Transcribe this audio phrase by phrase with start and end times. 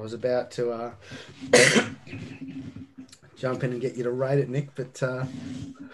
[0.00, 0.92] I was about to uh,
[3.36, 5.26] jump in and get you to rate it, Nick, but uh,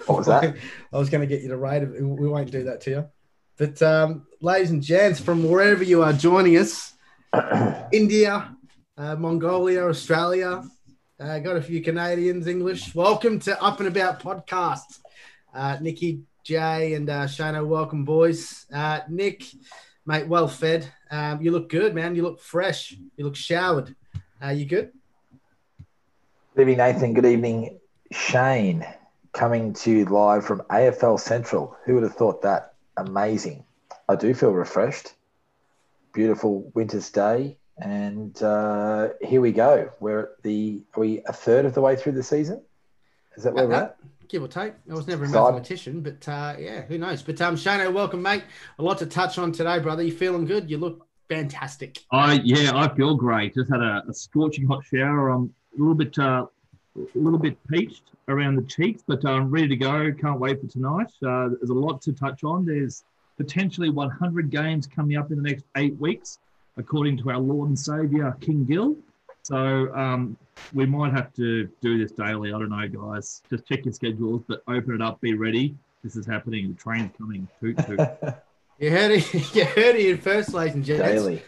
[0.06, 0.54] what was that?
[0.92, 2.00] I was going to get you to rate it.
[2.00, 3.08] We won't do that to you.
[3.56, 6.94] But um, ladies and gents, from wherever you are joining us,
[7.92, 8.56] India,
[8.96, 10.62] uh, Mongolia, Australia,
[11.18, 12.94] uh, got a few Canadians, English.
[12.94, 15.00] Welcome to Up and About podcast.
[15.52, 18.66] Uh, Nikki, Jay, and uh, Shano, welcome, boys.
[18.72, 19.42] Uh, Nick,
[20.06, 20.92] mate, well fed.
[21.10, 22.14] Um, you look good, man.
[22.14, 22.92] You look fresh.
[23.16, 23.94] You look showered.
[24.40, 24.92] Are you good?
[26.54, 27.14] Good evening, Nathan.
[27.14, 27.78] Good evening,
[28.12, 28.86] Shane.
[29.32, 31.76] Coming to you live from AFL Central.
[31.84, 32.74] Who would have thought that?
[32.96, 33.64] Amazing.
[34.08, 35.12] I do feel refreshed.
[36.12, 37.58] Beautiful winter's day.
[37.78, 39.90] And uh, here we go.
[40.00, 42.62] We're at the, are we a third of the way through the season?
[43.36, 43.96] Is that where we're at?
[44.28, 44.74] Give or take.
[44.90, 47.22] I was never a mathematician, but uh, yeah, who knows?
[47.22, 48.44] But um, Shano, welcome, mate.
[48.78, 50.02] A lot to touch on today, brother.
[50.02, 50.70] You feeling good?
[50.70, 51.98] You look fantastic.
[52.10, 53.54] I yeah, I feel great.
[53.54, 55.30] Just had a, a scorching hot shower.
[55.30, 56.46] I'm a little bit uh,
[56.96, 60.12] a little bit peached around the cheeks, but I'm um, ready to go.
[60.12, 61.10] Can't wait for tonight.
[61.24, 62.64] Uh, there's a lot to touch on.
[62.64, 63.04] There's
[63.36, 66.38] potentially 100 games coming up in the next eight weeks,
[66.76, 68.96] according to our Lord and Savior King Gil.
[69.46, 70.36] So um,
[70.74, 72.52] we might have to do this daily.
[72.52, 73.42] I don't know, guys.
[73.48, 75.20] Just check your schedules, but open it up.
[75.20, 75.76] Be ready.
[76.02, 76.66] This is happening.
[76.66, 77.46] The train's coming.
[77.60, 78.00] Toot toot.
[78.80, 79.32] you heard it.
[79.54, 81.00] You heard it first, ladies and gents.
[81.00, 81.42] Daily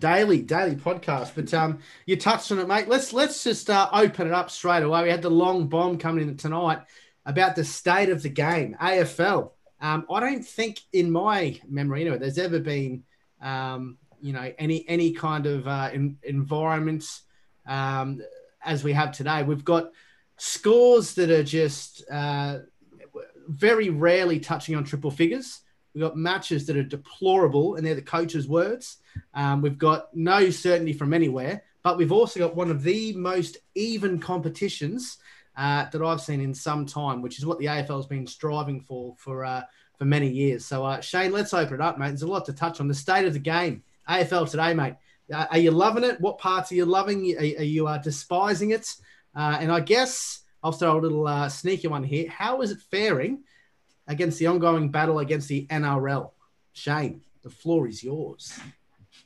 [0.00, 1.36] daily daily podcast.
[1.36, 2.88] But um, you touched on it, mate.
[2.88, 5.04] Let's let's just uh, open it up straight away.
[5.04, 6.80] We had the long bomb coming in tonight
[7.24, 9.52] about the state of the game, AFL.
[9.80, 13.04] Um, I don't think in my memory, anyway, there's ever been
[13.40, 17.04] um, you know any any kind of uh, in, environment
[17.66, 18.22] um,
[18.64, 19.42] as we have today.
[19.42, 19.90] We've got
[20.36, 22.60] scores that are just uh,
[23.48, 25.60] very rarely touching on triple figures.
[25.94, 28.98] We've got matches that are deplorable, and they're the coach's words.
[29.34, 33.58] Um, we've got no certainty from anywhere, but we've also got one of the most
[33.74, 35.18] even competitions
[35.56, 38.80] uh, that I've seen in some time, which is what the AFL has been striving
[38.80, 39.62] for for uh,
[39.98, 40.64] for many years.
[40.64, 42.08] So, uh, Shane, let's open it up, mate.
[42.08, 42.88] There's a lot to touch on.
[42.88, 44.94] The state of the game, AFL today, mate.
[45.32, 46.20] Uh, are you loving it?
[46.20, 47.34] What parts are you loving?
[47.36, 48.88] Are, are you uh, despising it?
[49.34, 52.28] Uh, and I guess I'll throw a little sneaky one here.
[52.28, 53.44] How is it faring?
[54.08, 56.30] against the ongoing battle against the NRL.
[56.72, 58.58] Shane, the floor is yours.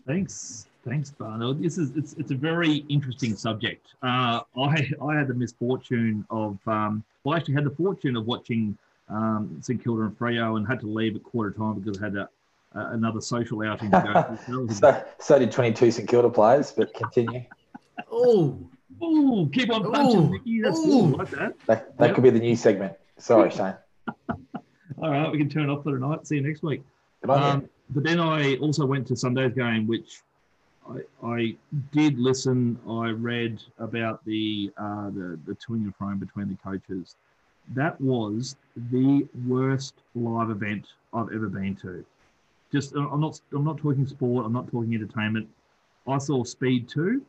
[0.07, 0.67] Thanks.
[0.85, 1.61] Thanks, Barno.
[1.61, 3.89] This is it's, it's a very interesting subject.
[4.03, 8.27] Uh, I I had the misfortune of um, well, I actually had the fortune of
[8.27, 12.05] watching um, St Kilda and Freo and had to leave at quarter time because I
[12.05, 12.29] had a,
[12.77, 14.69] another social outing to go.
[14.73, 17.45] so, so did 22 St Kilda players, but continue.
[18.13, 18.59] oh,
[19.01, 20.61] oh, keep on punching, Nicky.
[20.61, 21.09] That's cool.
[21.09, 21.55] like that.
[21.67, 22.15] That, that yep.
[22.15, 22.95] could be the new segment.
[23.19, 23.75] Sorry, Shane.
[24.99, 26.27] All right, we can turn it off for tonight.
[26.27, 26.83] See you next week.
[27.29, 30.23] Um, but then I also went to Sunday's game, which
[30.89, 31.57] I, I
[31.93, 32.79] did listen.
[32.89, 37.17] I read about the uh, the the toing and froing between the coaches.
[37.75, 38.57] That was
[38.91, 42.05] the worst live event I've ever been to.
[42.77, 44.45] Just I'm not I'm not talking sport.
[44.45, 45.49] I'm not talking entertainment.
[46.07, 47.23] I saw Speed Two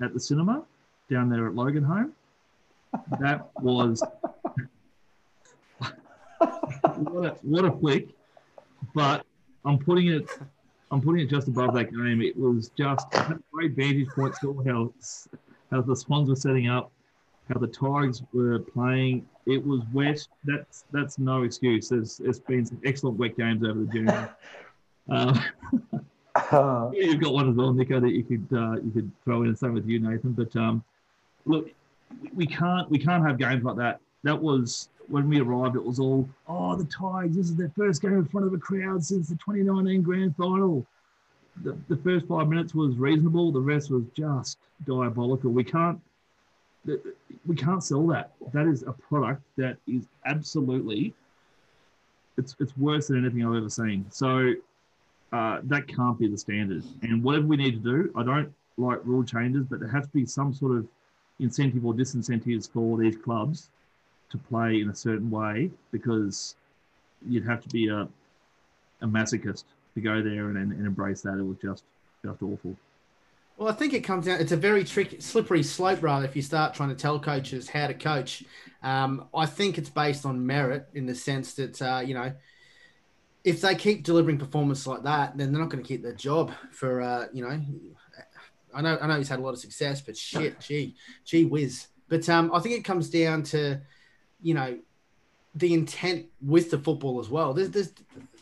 [0.00, 0.62] at the cinema
[1.10, 2.12] down there at Logan Home.
[3.18, 4.04] That was
[6.94, 8.10] what a what a flick!
[8.94, 9.26] But
[9.64, 10.28] I'm putting it
[10.92, 12.22] I'm putting it just above that game.
[12.22, 14.36] It was just a great vantage point.
[14.36, 14.92] Saw how
[15.72, 16.92] how the Swans were setting up,
[17.52, 19.26] how the Tigers were playing.
[19.46, 20.24] It was wet.
[20.44, 21.88] That's that's no excuse.
[21.88, 24.36] There's there's been some excellent wet games over the junior.
[25.08, 25.40] Um,
[26.34, 29.48] uh, you've got one as well, Nico, that you could uh, you could throw in.
[29.48, 30.32] And same with you, Nathan.
[30.32, 30.84] But um,
[31.44, 31.70] look,
[32.34, 34.00] we can't we can't have games like that.
[34.22, 38.02] That was when we arrived, it was all, oh, the Tigers, this is their first
[38.02, 40.86] game in front of a crowd since the 2019 grand final.
[41.62, 43.52] The, the first five minutes was reasonable.
[43.52, 45.50] The rest was just diabolical.
[45.50, 46.00] We can't,
[46.84, 48.32] we can't sell that.
[48.52, 51.14] That is a product that is absolutely,
[52.36, 54.06] it's, it's worse than anything I've ever seen.
[54.10, 54.54] So
[55.34, 56.84] uh, that can't be the standard.
[57.02, 60.12] And whatever we need to do, I don't like rule changes, but there has to
[60.12, 60.86] be some sort of
[61.40, 63.68] incentive or disincentives for these clubs
[64.30, 66.54] to play in a certain way because
[67.26, 68.06] you'd have to be a,
[69.00, 69.64] a masochist
[69.94, 71.36] to go there and, and, embrace that.
[71.36, 71.82] It was just
[72.24, 72.76] just awful.
[73.56, 74.40] Well, I think it comes down.
[74.40, 76.24] It's a very tricky, slippery slope, rather.
[76.24, 78.44] If you start trying to tell coaches how to coach,
[78.84, 82.32] um, I think it's based on merit in the sense that uh, you know,
[83.44, 86.52] if they keep delivering performance like that, then they're not going to keep their job
[86.72, 87.60] for uh, you know.
[88.76, 91.86] I know, I know he's had a lot of success, but shit, gee, gee whiz.
[92.08, 93.80] But um, I think it comes down to
[94.44, 94.78] you know,
[95.54, 97.54] the intent with the football as well.
[97.54, 97.92] There's, there's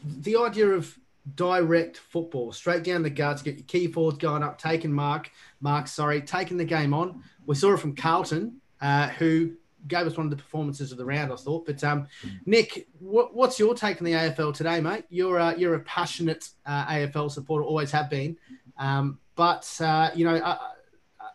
[0.05, 0.99] the idea of
[1.37, 5.87] direct football, straight down the guts, get your key forwards going up, taking mark, mark,
[5.87, 7.23] sorry, taking the game on.
[7.47, 9.53] We saw it from Carlton, uh, who
[9.89, 11.67] gave us one of the performances of the round, I thought.
[11.67, 12.07] But um,
[12.47, 15.05] Nick, what, what's your take on the AFL today, mate?
[15.11, 18.37] You're uh, you're a passionate uh, AFL supporter, always have been.
[18.79, 20.61] Um, but uh, you know, are,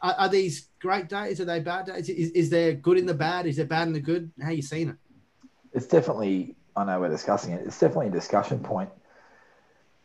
[0.01, 1.39] are, these great days?
[1.41, 2.09] Are they bad days?
[2.09, 3.45] Is, is there good in the bad?
[3.45, 4.31] Is there bad in the good?
[4.41, 4.95] How you seeing it?
[5.73, 6.55] It's definitely.
[6.75, 7.65] I know we're discussing it.
[7.65, 8.89] It's definitely a discussion point.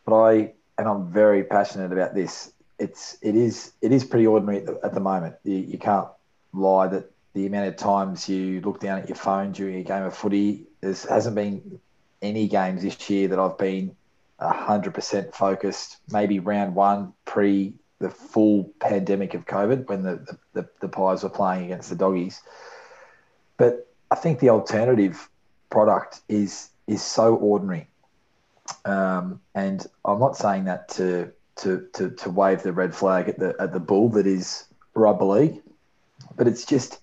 [0.07, 2.53] But I and I'm very passionate about this.
[2.79, 5.37] It's it is it is pretty ordinary at the, at the moment.
[5.45, 6.09] You, you can't
[6.53, 10.03] lie that the amount of times you look down at your phone during a game
[10.03, 11.81] of footy, there hasn't been
[12.21, 13.97] any games this year that I've been
[14.41, 15.99] 100% focused.
[16.11, 21.31] Maybe round one pre the full pandemic of COVID when the, the, the Pies were
[21.31, 22.43] playing against the Doggies.
[23.57, 25.29] But I think the alternative
[25.71, 27.87] product is is so ordinary.
[28.85, 33.39] Um, and I'm not saying that to, to, to, to wave the red flag at
[33.39, 34.65] the, at the bull that is
[34.95, 35.63] rugby league,
[36.37, 37.01] but it's just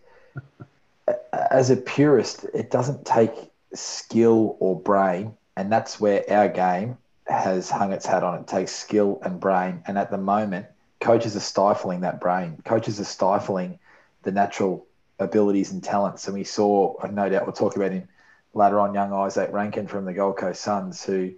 [1.34, 3.34] as a purist, it doesn't take
[3.74, 6.98] skill or brain, and that's where our game
[7.28, 8.40] has hung its hat on.
[8.40, 10.68] It takes skill and brain, and at the moment,
[11.00, 12.62] coaches are stifling that brain.
[12.66, 13.80] Coaches are stifling
[14.24, 14.86] the natural
[15.20, 16.28] abilities and talents.
[16.28, 18.08] And we saw, no doubt, we'll talk about him
[18.54, 21.32] later on, young Izak Rankine from the Gold Coast Suns, who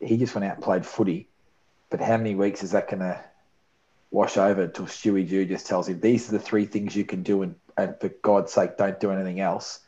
[0.00, 1.28] he just went out and played footy.
[1.90, 3.22] But how many weeks is that going to
[4.10, 7.22] wash over until Stewie Dew just tells him these are the three things you can
[7.22, 9.80] do and and for God's sake, don't do anything else.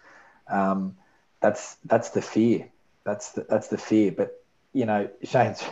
[0.48, 0.96] Um,
[1.40, 2.68] that's that's the fear.
[3.04, 4.12] That's the, that's the fear.
[4.12, 4.42] But
[4.72, 5.62] you know, Shane's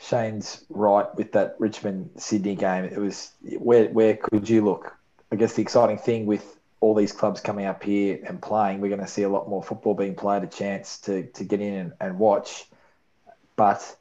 [0.00, 2.84] Shane's right with that Richmond Sydney game.
[2.84, 4.96] It was where where could you look?
[5.30, 8.88] I guess the exciting thing with all these clubs coming up here and playing, we're
[8.88, 11.74] going to see a lot more football being played, a chance to to get in
[11.74, 12.66] and, and watch.
[13.56, 13.96] But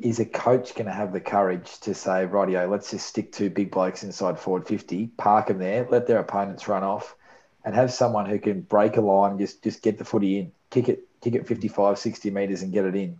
[0.00, 3.48] is a coach going to have the courage to say, rightio, let's just stick two
[3.48, 7.16] big blokes inside forward 50, park them there, let their opponents run off,
[7.64, 10.88] and have someone who can break a line, just just get the footy in, kick
[10.88, 13.18] it, kick it 55, 60 metres and get it in,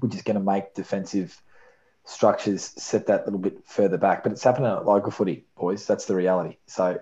[0.00, 1.40] which is going to make defensive
[2.04, 4.22] structures set that little bit further back.
[4.22, 5.86] But it's happening at local footy, boys.
[5.86, 6.56] That's the reality.
[6.66, 7.00] So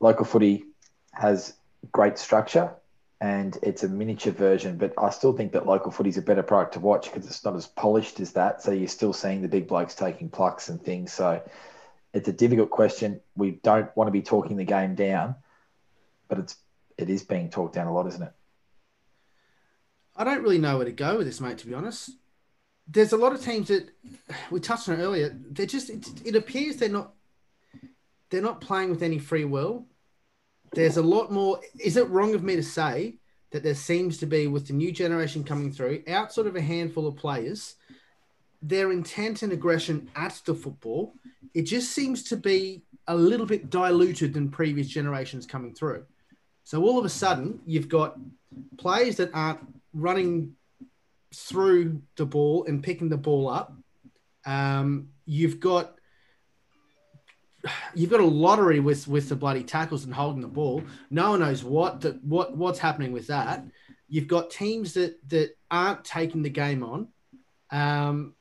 [0.00, 0.64] local footy
[1.12, 1.54] has
[1.92, 2.74] great structure
[3.24, 4.76] and it's a miniature version.
[4.76, 7.42] But I still think that local footy is a better product to watch because it's
[7.42, 8.62] not as polished as that.
[8.62, 11.10] So you're still seeing the big blokes taking plucks and things.
[11.14, 11.42] So
[12.12, 13.22] it's a difficult question.
[13.34, 15.36] We don't want to be talking the game down,
[16.28, 16.56] but it's
[16.98, 18.32] it is being talked down a lot, isn't it?
[20.14, 21.56] I don't really know where to go with this, mate.
[21.58, 22.10] To be honest,
[22.86, 23.88] there's a lot of teams that
[24.50, 25.34] we touched on earlier.
[25.50, 27.14] They're just it, it appears they're not
[28.28, 29.86] they're not playing with any free will
[30.74, 31.60] there's a lot more.
[31.78, 33.16] Is it wrong of me to say
[33.50, 37.06] that there seems to be, with the new generation coming through, outside of a handful
[37.06, 37.76] of players,
[38.60, 41.14] their intent and aggression at the football,
[41.54, 46.04] it just seems to be a little bit diluted than previous generations coming through.
[46.64, 48.16] So all of a sudden, you've got
[48.78, 49.60] players that aren't
[49.92, 50.56] running
[51.34, 53.76] through the ball and picking the ball up.
[54.46, 55.93] Um, you've got
[57.94, 60.82] you've got a lottery with with the bloody tackles and holding the ball.
[61.10, 63.64] No one knows what the, what what's happening with that.
[64.08, 67.08] You've got teams that that aren't taking the game on,
[67.70, 68.34] um,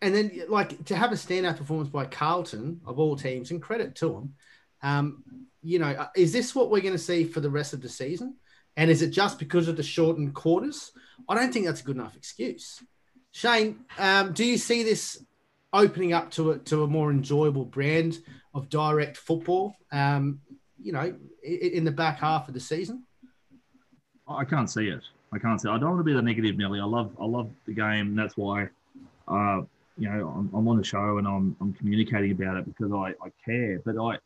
[0.00, 3.94] and then like to have a standout performance by Carlton of all teams, and credit
[3.96, 4.34] to them.
[4.82, 5.24] Um,
[5.62, 7.88] you know, uh, is this what we're going to see for the rest of the
[7.88, 8.36] season?
[8.76, 10.92] And is it just because of the shortened quarters?
[11.28, 12.82] I don't think that's a good enough excuse.
[13.30, 15.22] Shane, um, do you see this
[15.72, 18.18] opening up to a, to a more enjoyable brand
[18.54, 20.40] of direct football, um,
[20.80, 23.04] you know, in, the back half of the season?
[24.28, 25.02] I can't see it.
[25.32, 25.68] I can't see.
[25.68, 25.72] It.
[25.72, 26.80] I don't want to be the negative Nelly.
[26.80, 28.08] I love I love the game.
[28.08, 28.68] And that's why,
[29.28, 29.62] uh,
[29.96, 33.14] you know, I'm, I'm, on the show and I'm, I'm communicating about it because I,
[33.24, 33.80] I care.
[33.84, 34.18] But I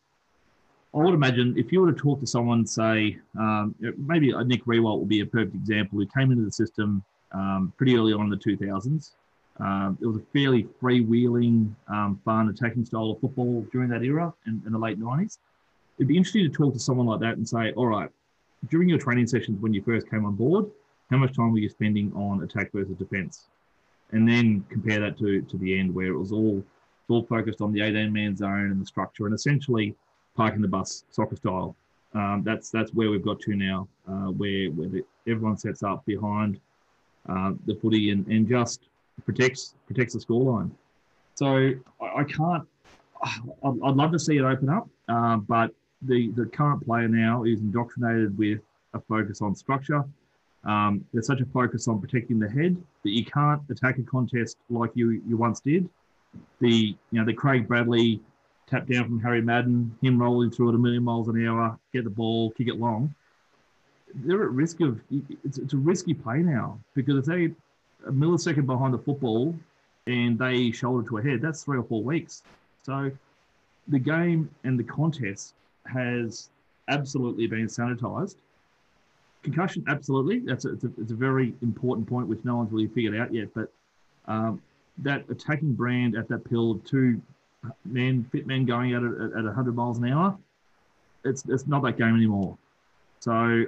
[0.96, 4.98] I would imagine if you were to talk to someone, say um, maybe Nick Riewoldt
[5.00, 8.30] would be a perfect example, who came into the system um, pretty early on in
[8.30, 9.10] the 2000s.
[9.58, 14.32] Um, it was a fairly freewheeling, um, fun, attacking style of football during that era
[14.46, 15.38] in, in, the late 90s.
[15.98, 18.10] It'd be interesting to talk to someone like that and say, all right,
[18.68, 20.66] during your training sessions when you first came on board,
[21.10, 23.46] how much time were you spending on attack versus defense?
[24.12, 26.62] And then compare that to, to the end where it was all,
[27.08, 29.94] all focused on the 18 man zone and the structure and essentially
[30.36, 31.74] parking the bus soccer style.
[32.14, 36.60] Um, that's that's where we've got to now, uh, where, where everyone sets up behind
[37.28, 38.88] uh, the footy and, and just
[39.24, 40.70] protects protects the scoreline.
[41.34, 42.66] So I, I can't.
[43.22, 47.44] I'd, I'd, love to see it open up, uh, but the the current player now
[47.44, 48.60] is indoctrinated with
[48.96, 50.04] a focus on structure,
[50.64, 54.56] Um, there's such a focus on protecting the head that you can't attack a contest
[54.68, 55.88] like you you once did.
[56.60, 58.20] The you know the Craig Bradley
[58.66, 62.02] tap down from Harry Madden, him rolling through at a million miles an hour, get
[62.02, 63.14] the ball, kick it long.
[64.14, 65.00] They're at risk of
[65.44, 67.54] it's, it's a risky play now because if they
[68.06, 69.54] a millisecond behind the football
[70.06, 72.42] and they shoulder to a head, that's three or four weeks.
[72.82, 73.10] So
[73.88, 75.54] the game and the contest
[75.86, 76.50] has
[76.88, 78.36] absolutely been sanitized.
[79.42, 80.40] Concussion, absolutely.
[80.40, 83.32] That's a, it's, a, it's a very important point which no one's really figured out
[83.32, 83.48] yet.
[83.54, 83.72] But
[84.26, 84.62] um,
[84.98, 87.20] that attacking brand at that pill, of two
[87.84, 90.36] men, fit men going at it at 100 miles an hour,
[91.24, 92.56] it's, it's not that game anymore.
[93.20, 93.64] So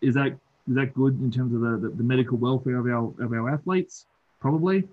[0.00, 0.36] is that
[0.68, 3.50] is that good in terms of the, the, the medical welfare of our of our
[3.50, 4.06] athletes?
[4.40, 4.84] Probably.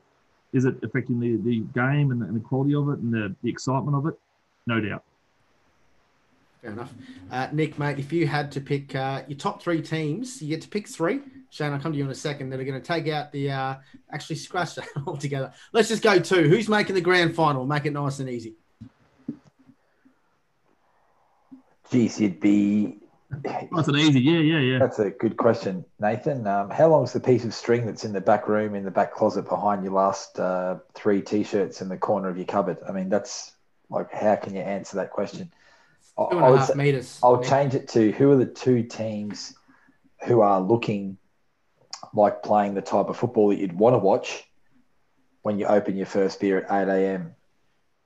[0.54, 3.36] Is it affecting the, the game and the, and the quality of it and the,
[3.42, 4.20] the excitement of it?
[4.68, 5.04] No doubt.
[6.62, 6.94] Fair enough.
[7.32, 10.62] Uh, Nick, mate, if you had to pick uh, your top three teams, you get
[10.62, 11.20] to pick three.
[11.50, 12.52] Shane, I'll come to you in a second.
[12.52, 13.76] That are going to take out the uh,
[14.12, 15.52] actually scratch that all together.
[15.74, 16.48] Let's just go two.
[16.48, 17.66] Who's making the grand final?
[17.66, 18.56] Make it nice and easy.
[21.92, 22.98] Geez, you'd be.
[23.72, 24.20] Nice and easy.
[24.20, 24.80] Yeah, yeah, yeah.
[24.80, 26.46] That's a good question, Nathan.
[26.48, 29.14] Um, how is the piece of string that's in the back room, in the back
[29.14, 32.78] closet behind your last uh, three t-shirts in the corner of your cupboard?
[32.88, 33.52] I mean, that's
[33.90, 35.52] like, how can you answer that question?
[36.18, 37.20] Two and a half say- meters.
[37.24, 39.56] I'll change it to who are the two teams
[40.26, 41.18] who are looking
[42.14, 44.44] like playing the type of football that you'd want to watch
[45.42, 47.36] when you open your first beer at 8 a.m.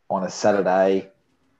[0.10, 1.10] on a Saturday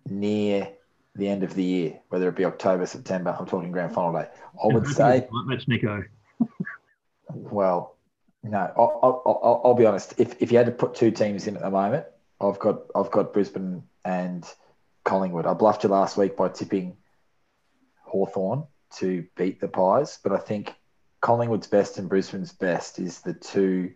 [0.10, 0.70] near
[1.18, 3.36] the end of the year, whether it be October, September.
[3.38, 4.28] I'm talking grand final day.
[4.64, 6.04] I would say, match Nico.
[7.34, 7.98] well,
[8.44, 10.14] no, I'll, I'll, I'll, I'll be honest.
[10.18, 12.06] If, if you had to put two teams in at the moment,
[12.40, 14.46] I've got I've got Brisbane and
[15.04, 15.46] Collingwood.
[15.46, 16.98] I bluffed you last week by tipping
[18.04, 18.66] Hawthorn
[18.98, 20.76] to beat the Pies, but I think
[21.22, 23.94] Collingwood's best and Brisbane's best is the two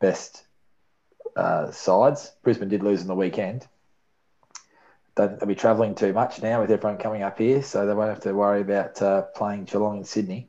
[0.00, 0.44] best
[1.36, 2.32] uh, sides.
[2.42, 3.66] Brisbane did lose in the weekend.
[5.14, 8.22] They'll be travelling too much now with everyone coming up here, so they won't have
[8.22, 10.48] to worry about uh, playing Geelong and Sydney.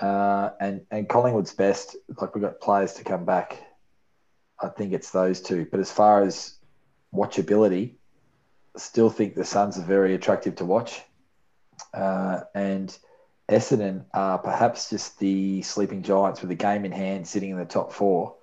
[0.00, 3.62] Uh, and and Collingwood's best, like we've got players to come back.
[4.60, 5.66] I think it's those two.
[5.70, 6.58] But as far as
[7.14, 7.94] watchability,
[8.74, 11.02] I still think the Suns are very attractive to watch.
[11.94, 12.96] Uh, and
[13.48, 17.64] Essendon are perhaps just the sleeping giants with a game in hand sitting in the
[17.64, 18.34] top four.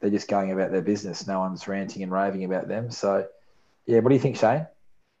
[0.00, 1.26] They're just going about their business.
[1.26, 2.90] No one's ranting and raving about them.
[2.90, 3.26] So,
[3.86, 4.66] yeah, what do you think, Shane?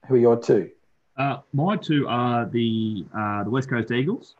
[0.08, 0.70] Who are your two?
[1.16, 4.34] Uh, my two are the uh, the West Coast Eagles.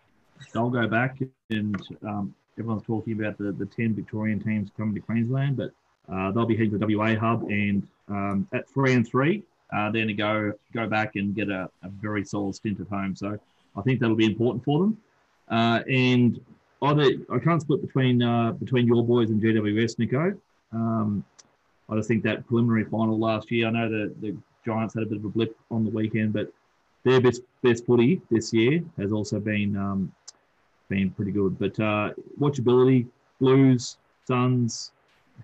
[0.53, 1.19] They'll go back,
[1.51, 5.71] and um, everyone's talking about the, the 10 Victorian teams coming to Queensland, but
[6.13, 9.43] uh, they'll be heading to the WA hub and um, at three and three,
[9.73, 13.15] uh, then to go go back and get a, a very solid stint at home.
[13.15, 13.39] So
[13.77, 14.99] I think that'll be important for them.
[15.49, 16.41] Uh, and
[16.83, 20.35] either I can't split between uh, between your boys and GWS, Nico.
[20.73, 21.25] Um,
[21.89, 23.69] I just think that preliminary final last year.
[23.69, 26.53] I know that the Giants had a bit of a blip on the weekend, but
[27.05, 30.13] their best best footy this year has also been um,
[30.89, 31.59] been pretty good.
[31.59, 33.07] But uh, watchability,
[33.41, 34.93] Blues, Suns,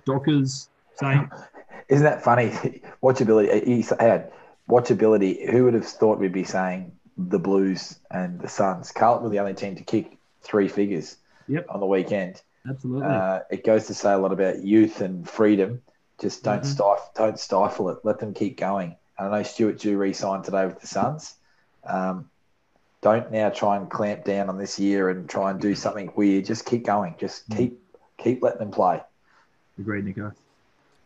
[0.04, 1.30] Dockers, same.
[1.88, 2.48] Isn't that funny?
[3.02, 3.64] Watchability.
[3.66, 4.30] He had
[4.68, 5.50] watchability.
[5.50, 8.92] Who would have thought we'd be saying the Blues and the Suns?
[8.92, 11.16] Carlton were the only team to kick three figures
[11.48, 11.64] Yep.
[11.70, 12.42] on the weekend.
[12.68, 13.08] Absolutely.
[13.08, 15.80] Uh, it goes to say a lot about youth and freedom.
[16.20, 16.66] Just don't Mhm.
[16.66, 17.98] stifle, don't stifle it.
[18.04, 18.96] Let them keep going.
[19.18, 21.34] And I know Stuart Dew re-signed today with the Suns.
[21.84, 22.30] Um,
[23.00, 26.44] don't now try and clamp down on this year and try and do something weird.
[26.44, 27.14] Just keep going.
[27.18, 27.56] Just Mm.
[27.56, 29.02] keep keep letting them play.
[29.78, 30.32] Agreed, Nico.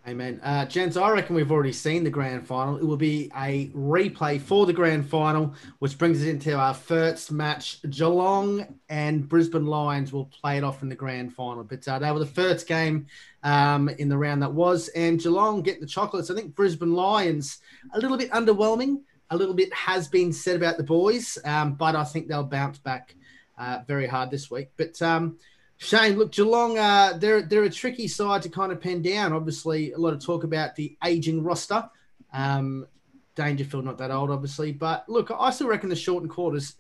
[0.09, 0.41] Amen.
[0.43, 2.77] Uh, gents, I reckon we've already seen the grand final.
[2.77, 7.31] It will be a replay for the grand final, which brings us into our first
[7.31, 7.81] match.
[7.89, 11.63] Geelong and Brisbane Lions will play it off in the grand final.
[11.63, 13.07] But uh, they were the first game
[13.45, 16.33] um, in the round that was, and Geelong get the chocolates.
[16.33, 17.59] I think Brisbane Lions
[17.95, 19.03] a little bit underwhelming.
[19.31, 22.79] A little bit has been said about the boys, um, but I think they'll bounce
[22.79, 23.15] back
[23.57, 24.71] uh, very hard this week.
[24.77, 25.39] But um,
[25.83, 29.33] Shane, look, Geelong, uh, they're they're a tricky side to kind of pen down.
[29.33, 31.91] Obviously, a lot of talk about the aging roster.
[32.33, 32.87] Um,
[33.35, 36.77] Dangerfield not that old, obviously, but look, I still reckon the shortened quarters.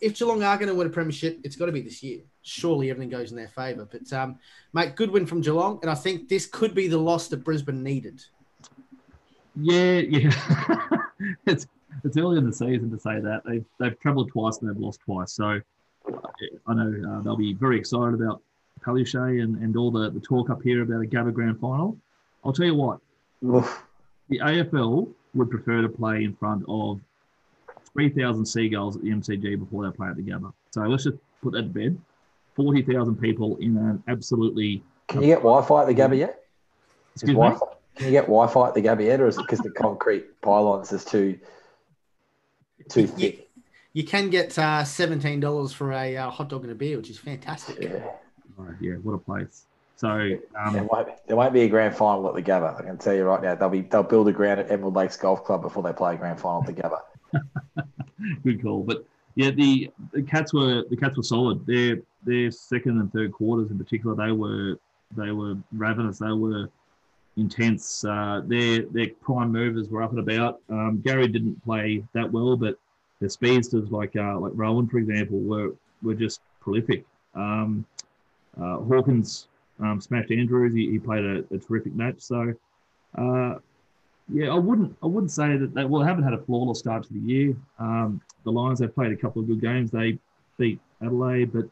[0.00, 2.22] If Geelong are going to win a premiership, it's got to be this year.
[2.42, 3.88] Surely everything goes in their favour.
[3.88, 4.40] But um,
[4.72, 7.84] mate, good win from Geelong, and I think this could be the loss that Brisbane
[7.84, 8.24] needed.
[9.54, 10.32] Yeah, yeah.
[11.46, 11.68] it's
[12.02, 14.98] it's early in the season to say that they've they've travelled twice and they've lost
[15.04, 15.32] twice.
[15.32, 15.60] So
[16.66, 18.42] I know uh, they'll be very excited about
[18.80, 21.96] Palaszczuk and, and all the, the talk up here about a Gabba Grand Final.
[22.44, 22.98] I'll tell you what,
[23.44, 23.84] Oof.
[24.28, 27.00] the AFL would prefer to play in front of
[27.92, 30.52] 3,000 seagulls at the MCG before they play at the Gabba.
[30.72, 31.98] So let's just put that to bed.
[32.54, 34.82] forty thousand people in an absolutely.
[35.08, 36.42] Can you get Wi-Fi at the Gabba yet?
[37.14, 37.34] Excuse me?
[37.34, 37.66] Wi-Fi,
[37.96, 40.92] can you get Wi-Fi at the Gabba yet, or is it because the concrete pylons
[40.92, 41.38] is too
[42.88, 43.48] too thick?
[43.92, 47.10] You can get uh, seventeen dollars for a uh, hot dog and a beer, which
[47.10, 47.78] is fantastic.
[47.80, 48.04] Yeah.
[48.58, 49.66] Oh, yeah, what a place.
[49.96, 50.08] So
[50.58, 52.78] um, There won't, there won't be a grand final at the Gabba.
[52.78, 53.54] I can tell you right now.
[53.54, 56.16] They'll be they'll build a ground at Emerald Lakes Golf Club before they play a
[56.16, 57.00] grand final at the Gabba.
[58.44, 58.82] good call.
[58.82, 61.64] But yeah, the, the cats were the cats were solid.
[61.66, 64.76] Their their second and third quarters in particular, they were
[65.16, 66.18] they were ravenous.
[66.18, 66.68] They were
[67.36, 68.04] intense.
[68.04, 70.60] Uh, their their prime movers were up and about.
[70.68, 72.76] Um, Gary didn't play that well, but
[73.22, 77.04] the speedsters like uh, like Rohan, for example, were were just prolific.
[77.34, 77.86] Um,
[78.60, 79.48] uh, Hawkins
[79.80, 80.74] um, smashed Andrews.
[80.74, 82.16] He, he played a, a terrific match.
[82.18, 82.54] So.
[83.16, 83.58] Uh,
[84.32, 84.96] yeah, I wouldn't.
[85.02, 87.56] I wouldn't say that they well they haven't had a flawless start to the year.
[87.78, 89.90] Um, the Lions have played a couple of good games.
[89.90, 90.18] They
[90.58, 91.68] beat Adelaide, but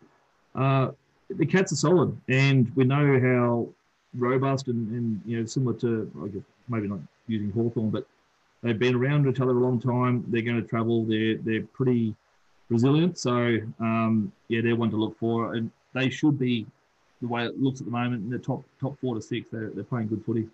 [0.61, 0.91] uh,
[1.31, 3.69] the Cats are solid, and we know how
[4.15, 8.07] robust and, and you know similar to I guess maybe not using Hawthorn, but
[8.63, 10.25] they've been around each other a long time.
[10.29, 11.05] They're going to travel.
[11.05, 12.15] They're they're pretty
[12.69, 13.19] resilient.
[13.19, 16.67] So um, yeah, they're one to look for, and they should be
[17.21, 19.49] the way it looks at the moment in the top top four to six.
[19.51, 20.49] They're, they're playing good footy.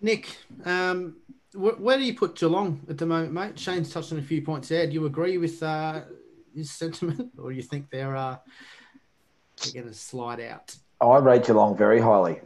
[0.00, 1.16] Nick, um,
[1.52, 3.58] wh- where do you put Geelong at the moment, mate?
[3.58, 4.86] Shane's touched on a few points there.
[4.86, 6.02] Do you agree with uh,
[6.54, 8.36] his sentiment, or do you think they're uh,
[9.62, 10.76] they're going to slide out?
[11.00, 12.40] I rate Geelong very highly,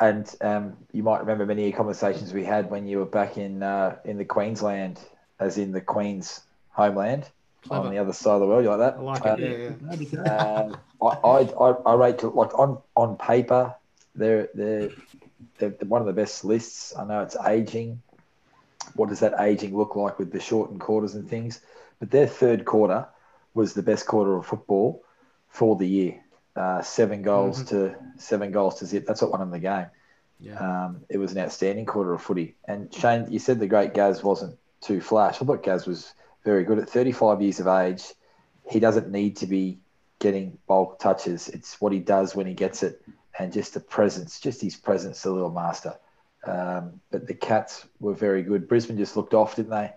[0.00, 3.96] and um, you might remember many conversations we had when you were back in uh,
[4.04, 5.00] in the Queensland,
[5.40, 7.28] as in the Queen's homeland
[7.66, 7.86] Clever.
[7.86, 8.62] on the other side of the world.
[8.64, 8.94] You like that?
[8.98, 9.72] I like Um, it.
[10.12, 10.64] Yeah, yeah.
[10.66, 13.74] Um, I, I, I, I rate to, like on on paper,
[14.14, 14.90] they're, they're
[15.58, 16.94] they're one of the best lists.
[16.96, 18.02] I know it's aging.
[18.94, 21.60] What does that aging look like with the shortened quarters and things?
[21.98, 23.08] But their third quarter
[23.52, 25.02] was the best quarter of football
[25.48, 26.20] for the year.
[26.56, 29.04] Uh, seven goals to seven goals to zip.
[29.06, 29.86] That's what won them the game.
[30.40, 30.86] yeah.
[30.86, 32.56] Um, it was an outstanding quarter of footy.
[32.64, 35.40] And Shane, you said the great Gaz wasn't too flash.
[35.42, 38.04] I thought Gaz was very good at 35 years of age.
[38.70, 39.78] He doesn't need to be
[40.18, 41.48] getting bulk touches.
[41.48, 43.02] It's what he does when he gets it,
[43.38, 45.94] and just the presence, just his presence, the little master.
[46.46, 48.68] Um, but the Cats were very good.
[48.68, 49.92] Brisbane just looked off, didn't they?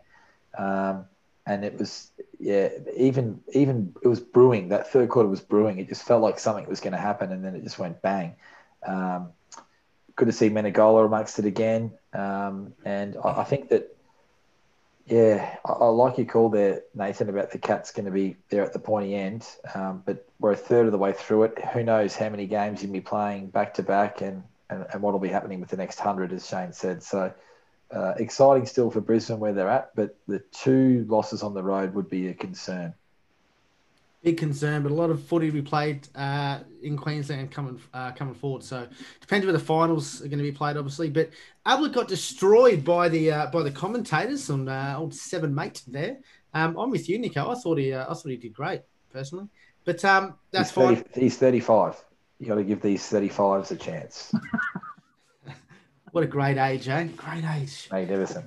[0.62, 1.06] Um,
[1.46, 4.70] and it was, yeah, even even it was brewing.
[4.70, 5.78] That third quarter was brewing.
[5.80, 8.36] It just felt like something was going to happen, and then it just went bang.
[8.86, 9.34] Um,
[10.20, 11.92] good to see Menegola amongst it again.
[12.14, 13.96] Um, and I, I think that,
[15.06, 18.64] yeah, I, I like your call there, Nathan, about the Cats going to be there
[18.64, 19.48] at the pointy end.
[19.74, 21.66] Um, but we're a third of the way through it.
[21.74, 25.14] Who knows how many games you'll be playing back to back and, and, and what
[25.14, 27.02] will be happening with the next 100, as Shane said.
[27.02, 27.34] So
[27.92, 31.94] uh, exciting still for Brisbane where they're at, but the two losses on the road
[31.94, 32.94] would be a concern.
[34.22, 38.34] Big concern, but a lot of footy we played uh, in Queensland coming uh, coming
[38.34, 38.64] forward.
[38.64, 38.86] So
[39.22, 41.10] depends where the finals are going to be played, obviously.
[41.10, 41.30] But
[41.66, 46.18] Ablett got destroyed by the uh, by the commentators on uh, old seven mate there.
[46.54, 47.50] Um, I'm with you, Nico.
[47.50, 48.82] I thought he uh, I thought he did great
[49.14, 49.48] personally,
[49.86, 51.06] but um, that's he's, fine.
[51.16, 52.04] he's 35.
[52.40, 54.34] You got to give these 35s a chance.
[56.12, 57.08] What a great age, eh?
[57.16, 57.88] Great age.
[57.92, 58.46] Magnificent.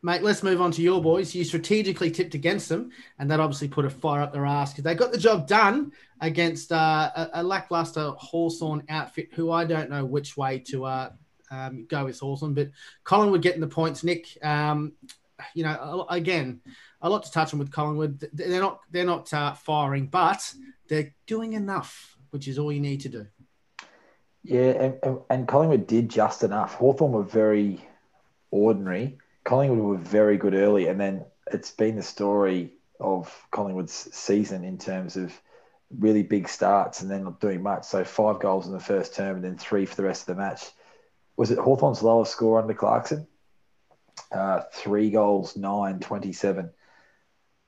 [0.00, 1.34] Mate, let's move on to your boys.
[1.34, 4.84] You strategically tipped against them, and that obviously put a fire up their ass because
[4.84, 9.90] they got the job done against uh, a, a lackluster Hawthorn outfit, who I don't
[9.90, 11.10] know which way to uh,
[11.50, 12.70] um, go with Hawthorn, but
[13.02, 14.04] Collingwood getting the points.
[14.04, 14.92] Nick, um,
[15.54, 16.60] you know, again,
[17.02, 18.24] a lot to touch on with Collingwood.
[18.32, 20.54] They're not they're not uh, firing, but
[20.88, 23.26] they're doing enough, which is all you need to do.
[24.48, 26.72] Yeah, and, and, Collingwood did just enough.
[26.72, 27.86] Hawthorn were very
[28.50, 29.18] ordinary.
[29.44, 34.78] Collingwood were very good early, and then it's been the story of Collingwood's season in
[34.78, 35.38] terms of
[35.98, 37.84] really big starts and then not doing much.
[37.84, 40.40] So five goals in the first term and then three for the rest of the
[40.40, 40.64] match.
[41.36, 43.26] Was it Hawthorn's lowest score under Clarkson?
[44.32, 46.70] Uh, three goals, nine, 27.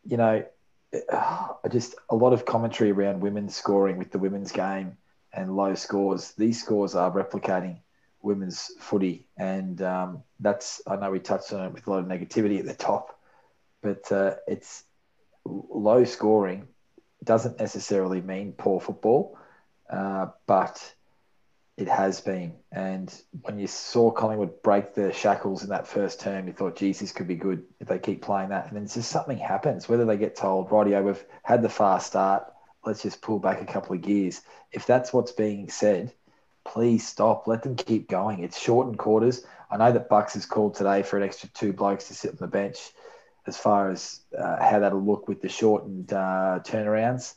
[0.06, 0.46] You know,
[1.12, 4.96] I just a lot of commentary around women's scoring with the women's game
[5.32, 6.32] and low scores.
[6.32, 7.78] These scores are replicating
[8.22, 12.06] women's footy, and um, that's I know we touched on it with a lot of
[12.06, 13.18] negativity at the top,
[13.82, 14.84] but uh, it's
[15.44, 16.68] low scoring
[17.24, 19.38] doesn't necessarily mean poor football,
[19.90, 20.94] uh, but
[21.76, 22.54] it has been.
[22.72, 23.12] And
[23.42, 27.12] when you saw Collingwood break the shackles in that first term, you thought, geez, this
[27.12, 28.68] could be good if they keep playing that.
[28.68, 32.52] And then just something happens, whether they get told, rightio, we've had the fast start,
[32.84, 34.40] let's just pull back a couple of gears.
[34.72, 36.12] If that's what's being said,
[36.64, 37.46] please stop.
[37.46, 38.42] Let them keep going.
[38.42, 39.44] It's shortened quarters.
[39.70, 42.38] I know that Bucks has called today for an extra two blokes to sit on
[42.40, 42.78] the bench
[43.46, 47.34] as far as uh, how that'll look with the shortened uh, turnarounds.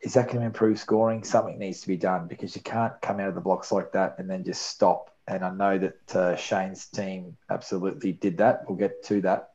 [0.00, 1.24] is that going to improve scoring?
[1.24, 4.16] Something needs to be done because you can't come out of the blocks like that
[4.18, 5.10] and then just stop.
[5.28, 8.64] And I know that uh, Shane's team absolutely did that.
[8.68, 9.50] We'll get to that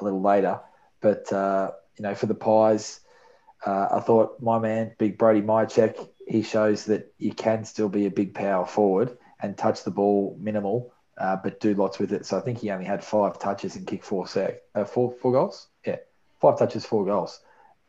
[0.00, 0.60] a little later.
[1.00, 3.00] But, uh, you know, for the Pies,
[3.64, 8.06] uh, I thought my man, Big Brody Mihocek, he shows that you can still be
[8.06, 12.26] a big power forward and touch the ball minimal, uh, but do lots with it.
[12.26, 15.32] So I think he only had five touches and kicked four, sec- uh, four, four
[15.32, 15.68] goals.
[15.84, 15.96] Yeah,
[16.40, 17.40] five touches, four goals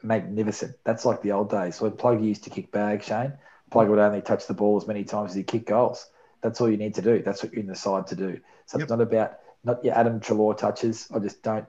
[0.03, 0.75] magnificent.
[0.83, 3.33] That's like the old days when Pluggy used to kick bag, Shane.
[3.69, 6.09] Plug would only touch the ball as many times as he kicked goals.
[6.41, 7.21] That's all you need to do.
[7.21, 8.39] That's what you're in the side to do.
[8.65, 8.85] So yep.
[8.85, 11.07] it's not about not your Adam Treloar touches.
[11.13, 11.65] I just don't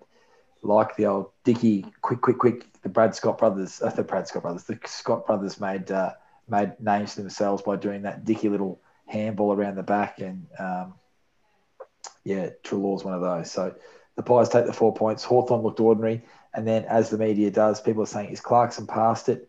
[0.63, 2.67] like the old Dicky quick, quick, quick.
[2.83, 6.13] The Brad Scott brothers, uh, the Brad Scott brothers, the Scott brothers made uh,
[6.49, 10.95] made names themselves by doing that Dicky little handball around the back, and um,
[12.25, 13.51] yeah, Treloar's one of those.
[13.51, 13.75] So
[14.17, 15.25] the Pies take the four points.
[15.25, 16.23] Hawthorn looked ordinary.
[16.55, 19.49] And then, as the media does, people are saying, is Clarkson past it?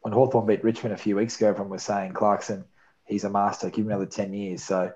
[0.00, 2.64] When Hawthorn beat Richmond a few weeks ago, everyone was saying, Clarkson,
[3.04, 4.62] he's a master, give him another 10 years.
[4.62, 4.92] So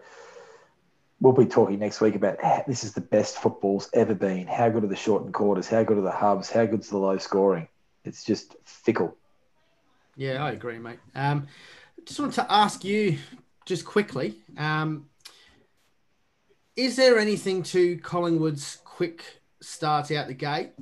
[1.20, 4.46] we'll be talking next week about this is the best football's ever been.
[4.46, 5.68] How good are the shortened quarters?
[5.68, 6.50] How good are the hubs?
[6.50, 7.68] How good's the low scoring?
[8.04, 9.16] It's just fickle.
[10.16, 10.98] Yeah, I agree, mate.
[11.14, 11.46] Um,
[12.04, 13.18] just wanted to ask you
[13.66, 15.06] just quickly um,
[16.76, 19.22] is there anything to Collingwood's quick
[19.61, 20.72] start out the gate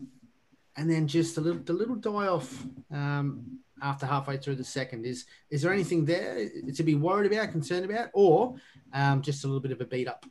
[0.76, 5.06] and then just a little the little die off um, after halfway through the second.
[5.06, 8.56] Is is there anything there to be worried about, concerned about, or
[8.92, 10.24] um, just a little bit of a beat up?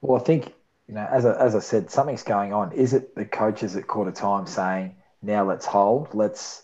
[0.00, 0.54] Well, I think
[0.88, 2.72] you know, as I, as I said, something's going on.
[2.72, 6.62] Is it the coaches at quarter time saying, "Now let's hold, let's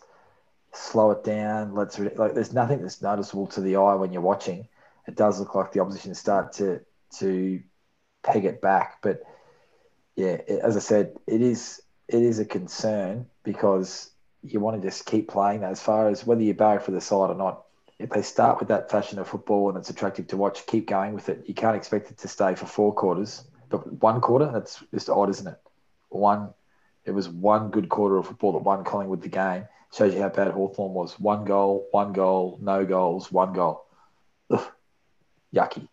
[0.72, 4.68] slow it down, let's like." There's nothing that's noticeable to the eye when you're watching.
[5.07, 6.81] It does look like the opposition start to
[7.18, 7.62] to
[8.22, 9.22] peg it back, but
[10.16, 14.11] yeah, as I said, it is it is a concern because
[14.52, 17.00] you want to just keep playing that as far as whether you barrack for the
[17.00, 17.64] side or not.
[17.98, 21.14] If they start with that fashion of football and it's attractive to watch, keep going
[21.14, 21.44] with it.
[21.46, 25.30] You can't expect it to stay for four quarters, but one quarter, that's just odd,
[25.30, 25.59] isn't it?
[26.11, 26.50] One,
[27.04, 29.66] it was one good quarter of football that won Collingwood the game.
[29.94, 31.18] Shows you how bad Hawthorn was.
[31.18, 33.87] One goal, one goal, no goals, one goal.
[34.50, 34.66] Ugh,
[35.54, 35.88] yucky.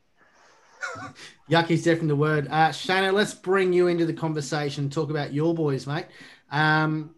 [1.50, 2.48] Yucky's definitely the word.
[2.50, 2.74] Uh,
[3.12, 4.90] let's bring you into the conversation.
[4.90, 6.06] Talk about your boys, mate.
[6.52, 7.16] Um,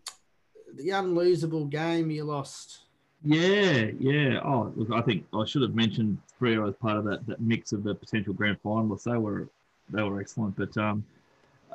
[0.77, 2.79] the unlosable game you lost.
[3.23, 4.39] Yeah, yeah.
[4.43, 7.71] Oh, look, I think I should have mentioned Freo as part of that, that mix
[7.71, 9.03] of the potential grand finalists.
[9.03, 9.47] They were
[9.89, 11.03] they were excellent, but um,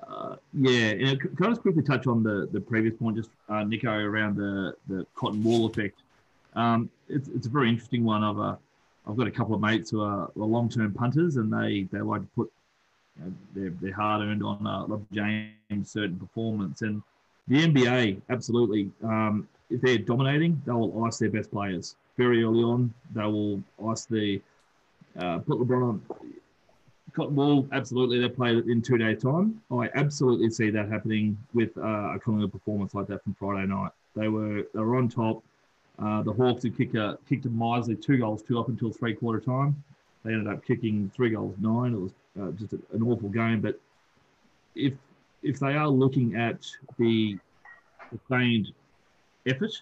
[0.09, 0.95] uh, yeah.
[0.95, 4.37] Know, can I just quickly touch on the, the previous point, just uh, Nico around
[4.37, 6.01] the the cotton wool effect?
[6.55, 8.59] Um, it's, it's a very interesting one of a
[9.07, 12.21] I've got a couple of mates who are, are long-term punters, and they they like
[12.21, 12.53] to put
[13.19, 16.83] you know, their, their hard-earned on uh, James' certain performance.
[16.83, 17.03] And
[17.51, 22.63] the NBA, absolutely, um, if they're dominating, they will ice their best players very early
[22.63, 22.95] on.
[23.13, 24.41] They will ice the
[25.19, 26.03] uh, put LeBron on
[27.13, 27.67] cotton wool.
[27.73, 29.61] Absolutely, they play in two days' time.
[29.73, 33.91] I absolutely see that happening with uh, a Collingwood performance like that from Friday night.
[34.15, 35.43] They were they were on top.
[35.99, 39.15] Uh, the Hawks had kicked a, kicked a miserly two goals two up until three
[39.15, 39.83] quarter time.
[40.25, 41.95] They ended up kicking three goals nine.
[41.95, 43.61] It was uh, just an awful game.
[43.61, 43.81] But
[44.77, 44.95] if
[45.42, 46.66] if they are looking at
[46.98, 47.38] the
[48.11, 48.72] sustained
[49.46, 49.72] effort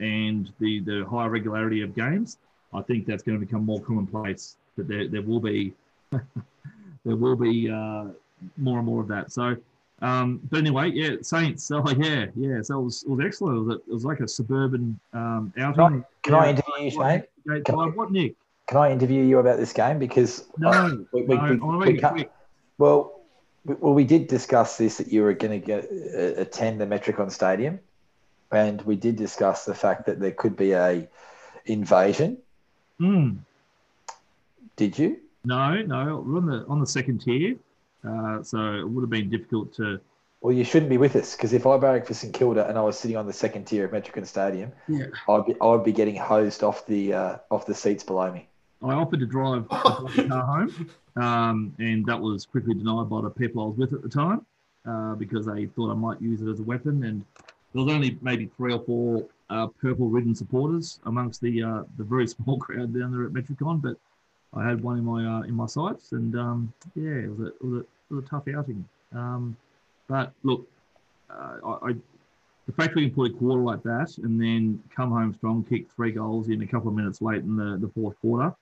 [0.00, 2.38] and the the high regularity of games,
[2.72, 4.56] I think that's going to become more commonplace.
[4.76, 5.74] That there there will be
[6.10, 8.06] there will be uh,
[8.56, 9.32] more and more of that.
[9.32, 9.56] So
[10.00, 11.64] um, but anyway, yeah, Saints.
[11.64, 12.62] So yeah, yeah.
[12.62, 13.56] So it was, it was excellent.
[13.56, 16.04] It was, it was like a suburban um, outing.
[16.22, 17.62] Can I, can I interview you, Shane?
[17.64, 18.34] Can I, what, Nick?
[18.68, 21.98] Can I interview you about this game because no, uh, we, we, no, we, we
[21.98, 22.28] can't,
[22.76, 23.17] well,
[23.64, 27.30] well, we did discuss this that you were going to get uh, attend the Metricon
[27.30, 27.80] Stadium,
[28.50, 31.06] and we did discuss the fact that there could be a
[31.66, 32.38] invasion.
[32.98, 33.36] Hmm.
[34.76, 35.18] Did you?
[35.44, 36.24] No, no.
[36.26, 37.56] We're on the on the second tier.
[38.06, 40.00] Uh, so it would have been difficult to.
[40.40, 42.82] Well, you shouldn't be with us because if I barrack for St Kilda and I
[42.82, 45.06] was sitting on the second tier of Metricon Stadium, yeah.
[45.28, 48.48] I'd be I'd be getting hosed off the uh, off the seats below me.
[48.82, 49.74] I offered to drive the
[50.28, 54.02] car home, um, and that was quickly denied by the people I was with at
[54.02, 54.46] the time
[54.86, 57.04] uh, because they thought I might use it as a weapon.
[57.04, 57.24] And
[57.72, 62.26] there was only maybe three or four uh, purple-ridden supporters amongst the uh, the very
[62.34, 63.96] small crowd down there at Metricon, but
[64.54, 67.46] I had one in my uh, in my sights, and um, yeah, it was a,
[67.46, 68.86] it was a, it was a tough outing.
[69.14, 69.56] Um,
[70.06, 70.66] but look,
[71.30, 71.92] uh, I, I,
[72.66, 75.90] the fact we can put a quarter like that and then come home strong, kick
[75.94, 78.54] three goals in a couple of minutes late in the, the fourth quarter,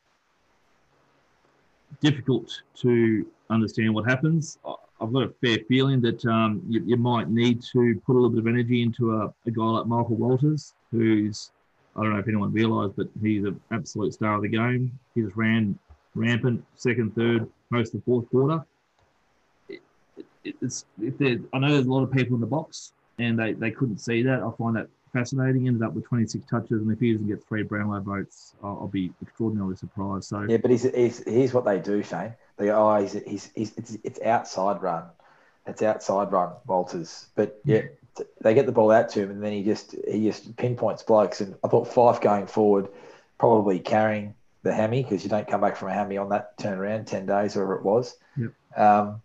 [2.00, 4.58] difficult to understand what happens.
[5.00, 8.30] I've got a fair feeling that um, you, you, might need to put a little
[8.30, 11.50] bit of energy into a, a guy like Michael Walters, who's
[11.96, 14.98] I don't know if anyone realised, but he's an absolute star of the game.
[15.14, 15.78] He just ran
[16.14, 18.64] rampant, second, third, most of the fourth quarter.
[19.68, 19.80] It,
[20.44, 21.14] it, it's if
[21.52, 24.22] I know there's a lot of people in the box, and they, they couldn't see
[24.22, 24.42] that.
[24.42, 25.66] I find that fascinating.
[25.66, 28.88] Ended up with 26 touches, and if he doesn't get three Brownlow votes, I'll, I'll
[28.88, 30.24] be extraordinarily surprised.
[30.24, 32.34] So Yeah, but he's, he's, here's what they do, Shane.
[32.56, 35.04] They go, oh, he's, he's, he's it's, it's outside run.
[35.66, 37.26] It's outside run, Walters.
[37.34, 37.82] But yeah,
[38.40, 41.40] they get the ball out to him, and then he just he just pinpoints blokes.
[41.40, 42.88] And I thought Fyfe going forward,
[43.38, 47.06] probably carrying the hammy because you don't come back from a hammy on that turnaround,
[47.06, 48.16] 10 days, or whatever it was.
[48.36, 48.52] Yep.
[48.76, 49.22] Um,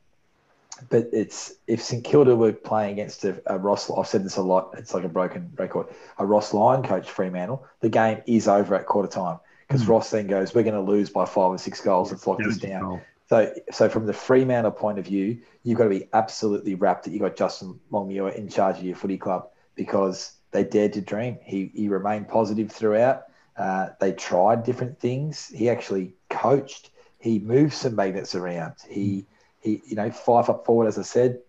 [0.89, 4.41] but it's if St Kilda were playing against a, a Ross, I've said this a
[4.41, 4.75] lot.
[4.77, 5.87] It's like a broken record.
[6.17, 9.89] A Ross Lyon coach Fremantle, the game is over at quarter time because Mm.
[9.89, 12.11] Ross then goes, "We're going to lose by five or six goals.
[12.11, 15.89] Let's lock this down." So, so from the Fremantle point of view, you've got to
[15.89, 20.33] be absolutely wrapped that you got Justin Longmuir in charge of your footy club because
[20.51, 21.37] they dared to dream.
[21.41, 23.23] He he remained positive throughout.
[23.55, 25.47] Uh, they tried different things.
[25.47, 26.89] He actually coached.
[27.19, 28.73] He moved some magnets around.
[28.89, 29.27] He
[29.61, 31.39] he you know five up forward as I said,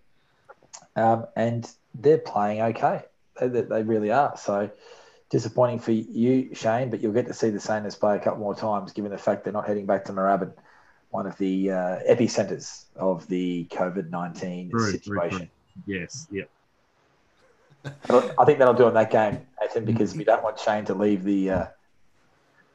[0.97, 3.03] um, and they're playing okay.
[3.41, 4.37] They, they, they really are.
[4.37, 4.71] So
[5.31, 8.55] disappointing for you, Shane, but you'll get to see the Saints play a couple more
[8.55, 10.53] times, given the fact they're not heading back to Moorabbin,
[11.11, 15.49] one of the uh, epicenters of the COVID nineteen situation.
[15.87, 16.51] Yes, yep.
[17.85, 20.95] I I think that'll do in that game, Nathan, because we don't want Shane to
[20.95, 21.67] leave the uh,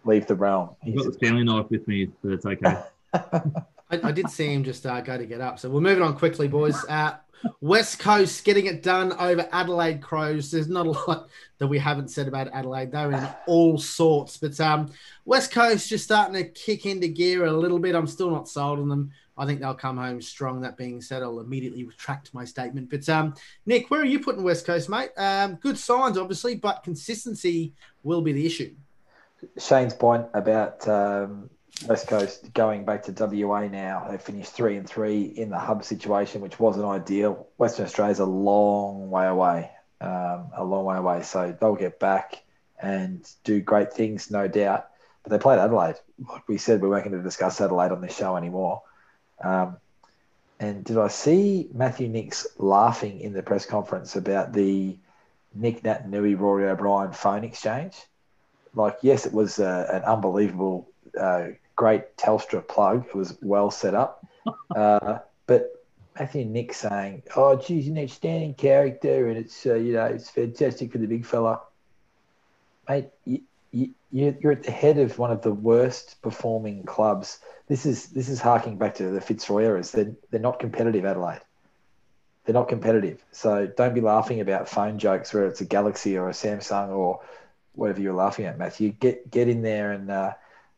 [0.03, 0.71] leave the realm.
[0.85, 2.81] I've got the Stanley knife with me, but it's okay.
[3.89, 5.59] I, I did see him just uh, go to get up.
[5.59, 6.83] So we're moving on quickly, boys.
[6.87, 7.15] Uh,
[7.61, 10.51] West Coast getting it done over Adelaide Crows.
[10.51, 12.91] There's not a lot that we haven't said about Adelaide.
[12.91, 14.37] They're in all sorts.
[14.37, 14.91] But um,
[15.25, 17.95] West Coast just starting to kick into gear a little bit.
[17.95, 19.11] I'm still not sold on them.
[19.37, 20.61] I think they'll come home strong.
[20.61, 22.89] That being said, I'll immediately retract my statement.
[22.89, 23.35] But um,
[23.67, 25.11] Nick, where are you putting West Coast, mate?
[25.15, 28.73] Um, good signs, obviously, but consistency will be the issue.
[29.59, 31.51] Shane's point about um,
[31.85, 34.07] West Coast going back to WA now.
[34.09, 37.47] They finished three and three in the hub situation, which wasn't ideal.
[37.57, 41.21] Western Australia's a long way away, um, a long way away.
[41.23, 42.43] So they'll get back
[42.81, 44.87] and do great things, no doubt.
[45.23, 45.95] But they played Adelaide.
[46.27, 48.81] Like we said, we weren't going to discuss Adelaide on this show anymore.
[49.43, 49.77] Um,
[50.59, 54.97] and did I see Matthew Nicks laughing in the press conference about the
[55.53, 57.95] Nic Naitanui Rory O'Brien phone exchange?
[58.77, 63.05] like yes, it was uh, an unbelievable, uh, great Telstra plug.
[63.07, 64.25] It was well set up,
[64.75, 65.85] uh, but
[66.19, 70.91] Matthew Nick saying, "Oh, geez, an outstanding character, and it's uh, you know it's fantastic
[70.91, 71.61] for the big fella."
[72.89, 77.39] Mate, you, you, you're at the head of one of the worst performing clubs.
[77.67, 79.91] This is this is harking back to the Fitzroy eras.
[79.91, 81.41] They're they're not competitive, Adelaide.
[82.45, 83.23] They're not competitive.
[83.31, 87.19] So don't be laughing about phone jokes where it's a Galaxy or a Samsung or
[87.73, 88.91] whatever you're laughing at, Matthew.
[88.91, 90.33] Get get in there and uh,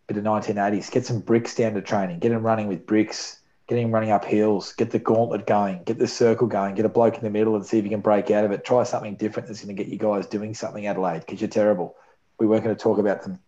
[0.09, 0.91] bit of 1980s.
[0.91, 2.19] Get some bricks down to training.
[2.19, 3.39] Get him running with bricks.
[3.67, 4.73] Get him running up hills.
[4.73, 5.83] Get the gauntlet going.
[5.83, 6.73] Get the circle going.
[6.75, 8.65] Get a bloke in the middle and see if you can break out of it.
[8.65, 11.95] Try something different that's going to get you guys doing something, Adelaide, because you're terrible.
[12.39, 13.39] We weren't going to talk about them.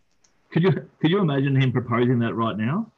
[0.52, 2.92] Could you could you imagine him proposing that right now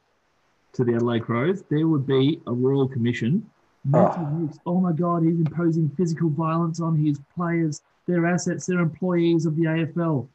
[0.74, 1.62] to the Adelaide Crows?
[1.70, 3.48] There would be a royal commission.
[3.92, 4.50] Oh.
[4.66, 9.56] Oh my God, he's imposing physical violence on his players, their assets, their employees of
[9.56, 10.26] the AFL.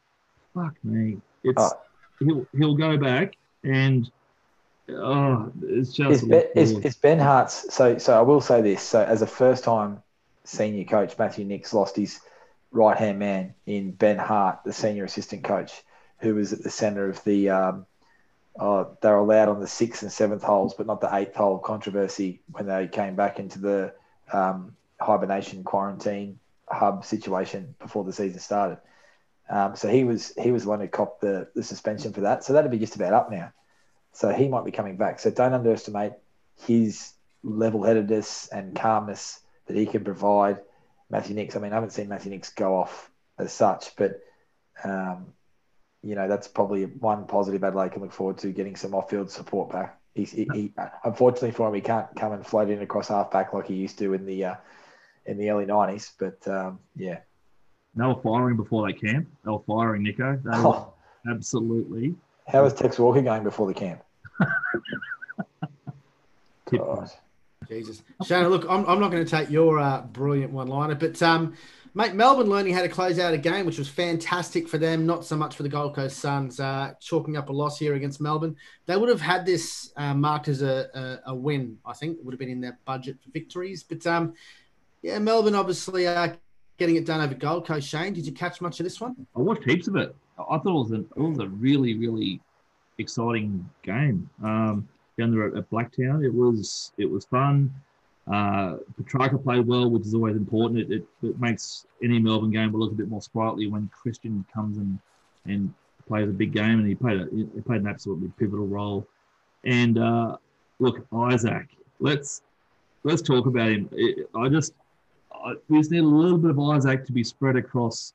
[0.54, 1.18] Fuck me.
[1.44, 1.70] It's Oh.
[2.20, 4.10] He'll he'll go back and
[4.90, 8.82] oh, it's Is, just ben, is, is Ben Hart's so so I will say this.
[8.82, 10.02] So as a first time
[10.44, 12.20] senior coach, Matthew Nicks lost his
[12.72, 15.82] right hand man in Ben Hart, the senior assistant coach,
[16.18, 17.86] who was at the centre of the um,
[18.58, 21.58] oh, they were allowed on the sixth and seventh holes, but not the eighth hole
[21.58, 23.92] controversy when they came back into the
[24.32, 28.78] um, hibernation quarantine hub situation before the season started.
[29.50, 32.44] Um, so he was he was the one who copped the, the suspension for that.
[32.44, 33.52] So that'd be just about up now.
[34.12, 35.18] So he might be coming back.
[35.18, 36.12] So don't underestimate
[36.66, 40.60] his level headedness and calmness that he can provide.
[41.10, 41.56] Matthew Nicks.
[41.56, 44.20] I mean, I haven't seen Matthew Nicks go off as such, but
[44.84, 45.32] um,
[46.02, 49.72] you know that's probably one positive Adelaide can look forward to getting some off-field support
[49.72, 49.98] back.
[50.14, 50.72] He, he,
[51.04, 53.98] unfortunately for him, he can't come and float in across half back like he used
[53.98, 54.54] to in the uh,
[55.26, 56.12] in the early '90s.
[56.18, 57.18] But um, yeah,
[57.94, 59.28] they were firing before they camp.
[59.44, 60.40] They were firing Nico.
[60.42, 60.94] They were oh,
[61.30, 62.14] absolutely
[62.50, 64.02] how was Tex Walker going before the camp?
[66.70, 67.10] God.
[67.68, 68.02] Jesus.
[68.26, 71.54] Shannon, look, I'm, I'm not going to take your uh, brilliant one liner, but um,
[71.94, 75.24] mate, Melbourne learning how to close out a game, which was fantastic for them, not
[75.24, 78.56] so much for the Gold Coast Suns, uh, chalking up a loss here against Melbourne.
[78.86, 82.18] They would have had this uh, marked as a, a, a win, I think.
[82.18, 83.84] It would have been in their budget for victories.
[83.84, 84.34] But um,
[85.02, 86.32] yeah, Melbourne obviously uh,
[86.80, 87.86] getting it done over Gold Coast.
[87.86, 89.14] Shane, did you catch much of this one?
[89.36, 90.16] I watched heaps of it.
[90.38, 92.40] I thought it was a, it was a really really
[92.98, 94.88] exciting game um,
[95.18, 96.24] down there at, Blacktown.
[96.24, 97.72] It was it was fun.
[98.26, 100.80] Uh, Petracca played well, which is always important.
[100.80, 104.78] It, it, it, makes any Melbourne game look a bit more sprightly when Christian comes
[104.78, 104.98] and
[105.44, 105.72] and
[106.08, 109.06] plays a big game, and he played a, he played an absolutely pivotal role.
[109.64, 110.38] And uh,
[110.78, 112.40] look, Izak, let's
[113.04, 113.90] let's talk about him.
[114.34, 114.72] I just
[115.44, 118.14] I, we just need a little bit of Izak to be spread across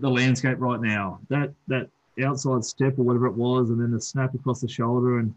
[0.00, 1.20] the landscape right now.
[1.28, 1.88] That that
[2.24, 5.34] outside step or whatever it was, and then the snap across the shoulder, and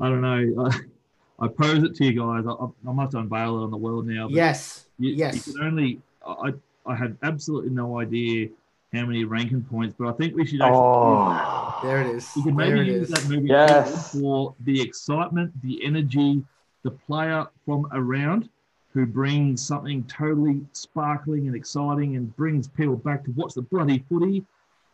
[0.00, 0.66] I don't know.
[0.70, 0.78] I,
[1.44, 2.44] I pose it to you guys.
[2.46, 2.52] I,
[2.88, 4.28] I must unveil it on the world now.
[4.28, 4.86] yes.
[4.98, 5.46] You, yes.
[5.46, 6.00] You can only.
[6.26, 6.52] I
[6.86, 8.48] I had absolutely no idea
[8.92, 10.76] how many ranking points, but I think we should actually.
[10.78, 12.30] Oh, There it is.
[12.36, 13.14] You can maybe use is.
[13.14, 14.12] that movie Yes.
[14.12, 16.44] for the excitement, the energy,
[16.82, 18.48] the player from around
[18.94, 24.04] who brings something totally sparkling and exciting and brings people back to watch the bloody
[24.08, 24.44] footy.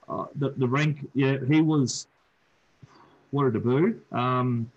[0.09, 2.07] Uh, the, the rank, yeah, he was
[3.31, 4.01] what a debut.
[4.13, 4.71] Um,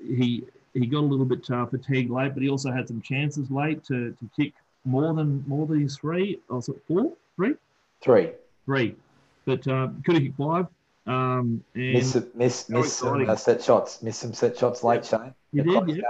[0.00, 0.44] he
[0.74, 3.82] he got a little bit uh, fatigued late, but he also had some chances late
[3.84, 4.52] to, to kick
[4.84, 6.38] more than more than his three.
[6.50, 7.12] Oh, was it four?
[7.36, 7.54] Three?
[8.02, 8.30] three.
[8.66, 8.96] Three.
[9.44, 10.66] But um, could have kicked five.
[11.06, 14.02] Um, and Miss, some- miss, miss some uh, set shots.
[14.02, 15.34] Miss some set shots late, Shane.
[15.52, 15.94] You did, yeah.
[15.94, 16.02] game.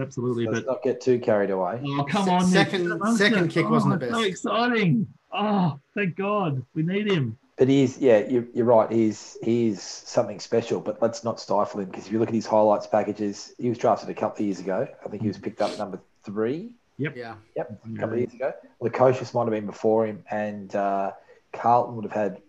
[0.00, 0.46] Absolutely.
[0.46, 1.80] Let's But not get too carried away.
[1.84, 4.12] oh, come Se- on, second- Get amongst second kick Oh, wasn't the best.
[4.12, 5.06] So exciting.
[5.32, 6.64] Oh, thank God.
[6.74, 7.36] We need him.
[7.56, 8.90] But he's, yeah, you're, you're right.
[8.90, 10.80] He's he's something special.
[10.80, 13.78] But let's not stifle him because if you look at his highlights packages, he was
[13.78, 14.86] drafted a couple of years ago.
[15.04, 16.74] I think he was picked up number three.
[16.98, 17.16] Yep.
[17.16, 17.34] Yeah.
[17.56, 18.52] Yep, a couple of years ago.
[18.80, 21.12] Lukosius might have been before him, and uh,
[21.52, 22.40] Carlton would have had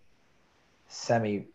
[0.88, 1.48] Sammy,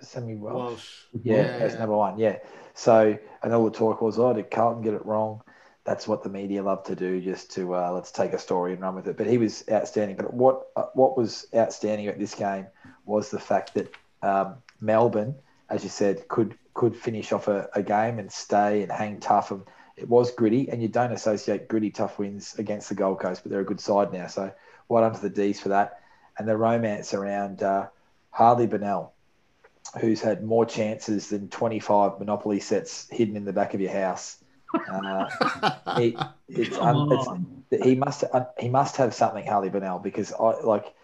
[0.00, 0.54] Sammy Welsh.
[0.56, 0.90] Walsh.
[1.22, 1.42] Yeah, Yeah.
[1.64, 2.18] as number one.
[2.18, 2.36] Yeah.
[2.76, 5.42] So and all the talk was, oh, did Carlton get it wrong?
[5.84, 8.82] That's what the media love to do, just to uh, let's take a story and
[8.82, 9.16] run with it.
[9.16, 10.16] But he was outstanding.
[10.16, 12.66] But what uh, what was outstanding at this game
[13.06, 15.34] was the fact that um, Melbourne,
[15.70, 19.50] as you said, could could finish off a, a game and stay and hang tough.
[19.52, 19.62] And
[19.96, 23.50] it was gritty, and you don't associate gritty tough wins against the Gold Coast, but
[23.50, 24.26] they're a good side now.
[24.26, 24.52] So
[24.88, 26.00] well done to the D's for that.
[26.38, 27.86] And the romance around uh,
[28.30, 29.14] Harley Bennell,
[30.00, 34.38] who's had more chances than 25 Monopoly sets hidden in the back of your house.
[34.74, 35.28] Uh,
[35.96, 36.16] he,
[36.48, 36.76] it's,
[37.84, 38.24] he must
[38.58, 40.94] he must have something, Harley Bennell, because I like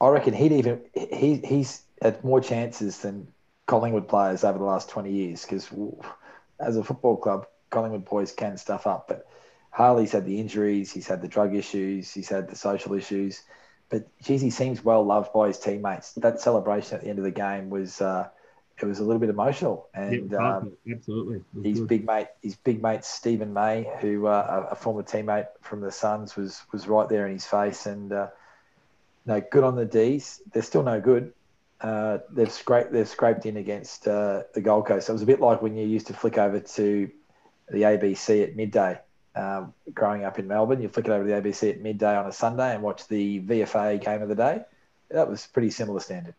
[0.00, 3.28] I reckon he'd even he he's had more chances than
[3.66, 5.42] Collingwood players over the last 20 years.
[5.42, 5.68] Because
[6.60, 9.26] as a football club, Collingwood boys can stuff up, but
[9.70, 13.42] Harley's had the injuries, he's had the drug issues, he's had the social issues.
[13.88, 16.12] But geez, he seems well loved by his teammates.
[16.14, 18.28] That celebration at the end of the game was uh,
[18.80, 21.42] it was a little bit emotional, and Yeah, um, absolutely.
[21.62, 21.88] His good.
[21.88, 25.90] big mate, his big mate Stephen May, who uh, a, a former teammate from the
[25.90, 27.86] Suns, was was right there in his face.
[27.86, 28.28] And uh,
[29.24, 30.42] no, good on the D's.
[30.52, 31.32] They're still no good.
[31.80, 35.06] Uh, they've scraped they've scraped in against uh, the Gold Coast.
[35.06, 37.10] So it was a bit like when you used to flick over to
[37.70, 38.98] the ABC at midday.
[39.36, 42.26] Um, growing up in Melbourne, you flick it over to the ABC at midday on
[42.26, 44.62] a Sunday and watch the VFA game of the day.
[45.10, 46.34] That was pretty similar standard.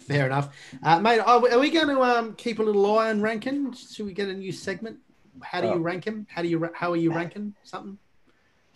[0.00, 0.48] Fair enough,
[0.82, 1.20] uh, mate.
[1.20, 3.72] Are we, are we going to um, keep a little eye on ranking?
[3.72, 4.98] Should we get a new segment?
[5.40, 5.78] How do you Oh.
[5.78, 6.26] rank him?
[6.28, 7.96] How do you ra- how are you ranking something?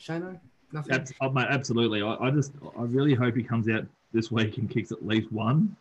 [0.01, 0.39] Shano,
[0.73, 0.95] nothing.
[0.95, 2.03] Abs- oh, mate, absolutely.
[2.03, 5.33] I, I just, I really hope he comes out this week and kicks at least
[5.33, 5.75] one,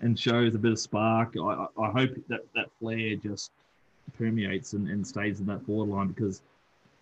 [0.00, 1.34] and shows a bit of spark.
[1.36, 3.50] I, I, I hope that that flair just
[4.16, 6.42] permeates and, and stays in that forward line because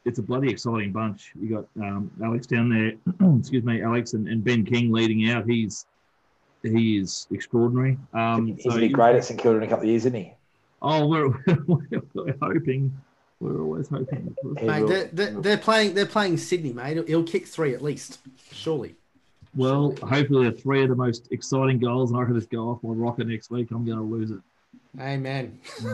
[0.05, 1.33] it's a bloody exciting bunch.
[1.41, 2.93] You got um, Alex down there,
[3.38, 5.49] excuse me, Alex and, and Ben King leading out.
[5.49, 5.87] He's
[6.62, 7.99] he is extraordinary.
[8.15, 9.91] Um, He's so going to be you- great at St Kilda in a couple of
[9.91, 10.33] years, isn't he?
[10.81, 11.29] Oh, we're,
[11.67, 12.97] we're, we're hoping.
[13.41, 14.37] We're always hoping.
[14.45, 15.95] Mate, they're, they're, they're playing.
[15.95, 16.95] They're playing Sydney, mate.
[16.95, 18.19] He'll, he'll kick three at least,
[18.53, 18.95] surely.
[19.55, 22.83] Well, hopefully, the three of the most exciting goals, and I can just go off
[22.83, 23.71] my rocket next week.
[23.71, 24.38] I'm going to lose it.
[25.00, 25.58] Amen.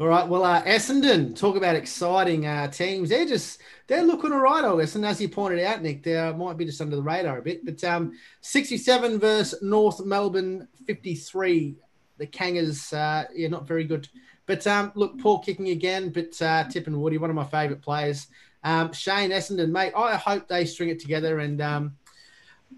[0.00, 0.26] all right.
[0.26, 3.08] Well, uh, Essendon, talk about exciting uh, teams.
[3.08, 4.96] They're just they're looking all right, I guess.
[4.96, 7.42] And as you pointed out, Nick, they uh, might be just under the radar a
[7.42, 7.64] bit.
[7.64, 11.76] But um, 67 versus North Melbourne 53.
[12.18, 14.08] The Kangers, uh, yeah, not very good.
[14.46, 16.10] But um, look, Paul kicking again.
[16.10, 18.26] But uh, Tip and Woody, one of my favourite players.
[18.64, 19.92] Um, Shane Essendon, mate.
[19.96, 21.60] I hope they string it together and.
[21.60, 21.96] Um,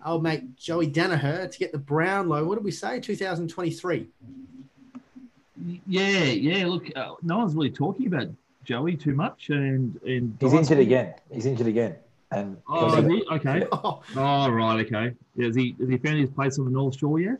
[0.05, 2.45] I'll make Joey Daniher to get the Brownlow.
[2.45, 2.99] What did we say?
[2.99, 4.09] 2023.
[5.87, 6.67] Yeah, yeah.
[6.67, 8.29] Look, uh, no one's really talking about
[8.65, 11.15] Joey too much, and and He's injured again.
[11.33, 11.97] He's injured again.
[12.31, 13.25] And Oh, is he?
[13.31, 13.67] okay.
[13.73, 15.15] Oh, Oh, right, okay.
[15.37, 17.39] Yeah, has he has he found his place on the North Shore yet?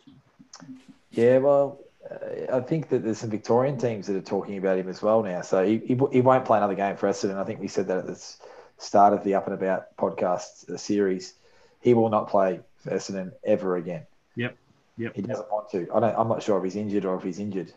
[1.11, 4.89] yeah, well, uh, I think that there's some Victorian teams that are talking about him
[4.89, 5.41] as well now.
[5.43, 7.37] So he, he, he won't play another game for Essendon.
[7.37, 8.37] I think we said that at the
[8.79, 11.35] start of the Up and About podcast uh, series.
[11.81, 14.07] He will not play for Essendon ever again.
[14.37, 14.57] Yep.
[14.99, 15.15] Yep.
[15.17, 15.89] He doesn't want to.
[15.95, 16.15] I don't.
[16.17, 17.73] I'm not sure if he's injured or if he's injured.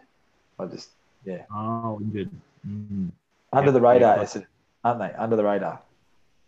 [0.60, 0.89] I just
[1.26, 1.43] yeah.
[1.53, 2.30] Oh, injured.
[2.68, 3.12] Mm.
[3.53, 4.41] Under Yeah, the radar, yeah.
[4.84, 5.12] Aren't they?
[5.18, 5.82] Under the radar.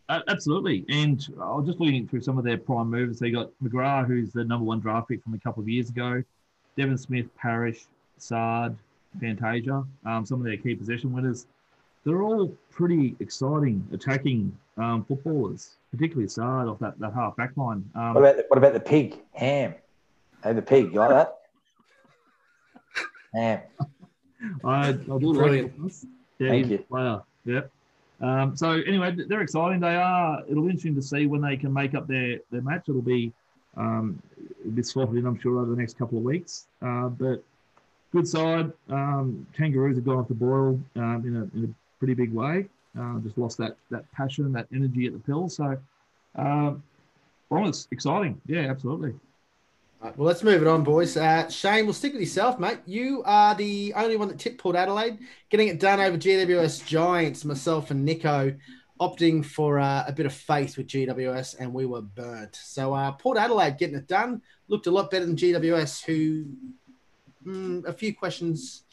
[0.07, 0.85] Uh, absolutely.
[0.89, 3.19] And I was just looking through some of their prime moves.
[3.19, 6.23] They got McGrath, who's the number one draft pick from a couple of years ago,
[6.77, 7.85] Devon Smith, Parrish,
[8.17, 8.75] Saad,
[9.19, 11.45] Fantasia, um, some of their key possession winners.
[12.05, 17.87] They're all pretty exciting attacking um, footballers, particularly Saad off that, that half back line.
[17.93, 19.19] Um, What about the, what about the pig?
[19.33, 19.75] Ham.
[20.43, 20.93] Hey, the pig.
[20.93, 21.35] You like that?
[23.35, 23.59] Ham.
[24.63, 25.73] I, I do Brilliant.
[26.39, 26.77] Yeah, Thank you.
[26.79, 27.21] player.
[27.45, 27.71] Yep.
[28.21, 29.79] Um, so anyway, they're exciting.
[29.79, 30.43] They are.
[30.49, 32.85] It'll be interesting to see when they can make up their, their match.
[32.87, 33.33] It'll be
[33.77, 34.21] um,
[34.59, 36.67] it'll be slotted in, I'm sure, over the next couple of weeks.
[36.81, 37.43] Uh, but
[38.11, 38.71] good side.
[38.89, 42.65] Um, Kangaroos have gone off the boil um, in, a, in a pretty big way.
[42.99, 45.47] Uh, just lost that that passion, that energy at the pill.
[45.47, 45.77] So,
[46.35, 46.83] um,
[47.49, 48.39] well, it's exciting.
[48.47, 49.13] Yeah, absolutely.
[50.01, 51.17] Right, well, let's move it on, boys.
[51.17, 52.79] Uh, Shane, we'll stick with yourself, mate.
[52.85, 55.17] You are the only one that tipped Port Adelaide,
[55.49, 57.43] getting it done over GWS Giants.
[57.43, 58.55] Myself and Nico
[59.01, 62.55] opting for uh, a bit of faith with GWS, and we were burnt.
[62.55, 66.45] So uh, Port Adelaide getting it done looked a lot better than GWS, who
[67.45, 68.83] mm, a few questions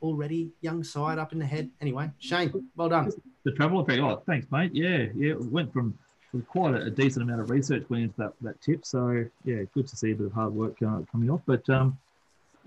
[0.00, 0.52] already.
[0.60, 1.70] Young side up in the head.
[1.80, 3.10] Anyway, Shane, well done.
[3.44, 4.00] The travel effect.
[4.00, 4.70] Oh, thanks, mate.
[4.72, 5.32] Yeah, yeah.
[5.32, 5.98] It went from
[6.40, 8.84] quite a, a decent amount of research went into that, that tip.
[8.84, 11.42] So yeah, good to see a bit of hard work uh, coming off.
[11.46, 11.98] But um,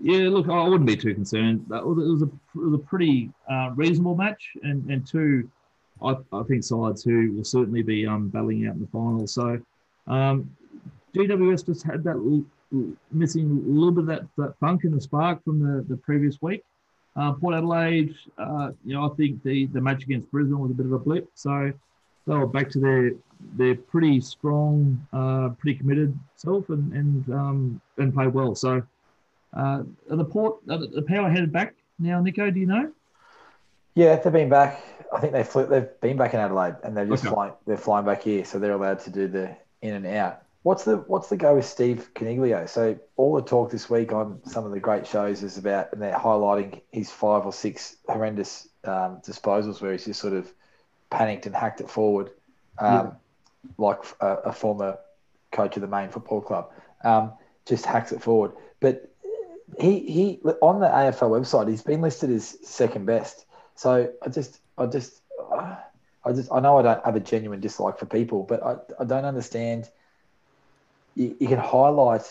[0.00, 1.66] yeah, look, I wouldn't be too concerned.
[1.70, 5.50] It was a it was a pretty uh, reasonable match, and and two,
[6.02, 9.26] I, I think sides who will certainly be um, battling out in the final.
[9.26, 9.60] So
[10.06, 10.50] um,
[11.14, 12.44] GWS just had that l-
[12.74, 15.96] l- missing a little bit of that, that funk and the spark from the, the
[15.96, 16.62] previous week.
[17.16, 20.74] Uh, Port Adelaide, uh, you know, I think the, the match against Brisbane was a
[20.74, 21.30] bit of a blip.
[21.34, 21.72] So
[22.26, 23.12] they were back to their
[23.56, 28.54] their pretty strong, uh, pretty committed self and and um, and played well.
[28.54, 28.82] So
[29.56, 32.50] uh, are the Port, are the the power headed back now, Nico?
[32.50, 32.92] Do you know?
[33.94, 34.82] Yeah, they've been back.
[35.14, 37.32] I think they flew, they've been back in Adelaide, and they're just Okay.
[37.32, 37.52] flying.
[37.66, 40.42] They're flying back here, so they're allowed to do the in and out.
[40.64, 42.68] What's the what's the go with Steve Coniglio?
[42.68, 46.02] So all the talk this week on some of the great shows is about, and
[46.02, 50.52] they're highlighting his five or six horrendous um, disposals where he's just sort of
[51.10, 52.30] panicked and hacked it forward,
[52.78, 53.16] um,
[53.78, 54.98] like a, a former
[55.52, 56.70] coach of the main football club,
[57.04, 57.32] um,
[57.64, 58.52] just hacks it forward.
[58.80, 59.10] But
[59.80, 63.44] he he on the AFL website, he's been listed as second best.
[63.74, 65.20] So I just, I just,
[65.52, 69.04] I just, I know I don't have a genuine dislike for people, but I, I
[69.04, 69.88] don't understand.
[71.14, 72.22] You, you can highlight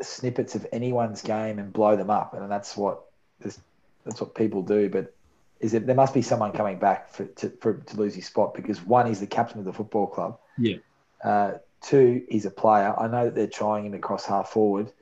[0.00, 3.02] snippets of anyone's game and blow them up, and that's what
[3.40, 3.58] this,
[4.04, 4.88] that's what people do.
[4.88, 5.12] But
[5.60, 8.54] is that there must be someone coming back for to, for to lose his spot
[8.54, 10.38] because one, he's the captain of the football club.
[10.58, 10.76] Yeah.
[11.24, 12.94] Uh, two, he's a player.
[12.98, 14.92] I know that they're trying him across half forward.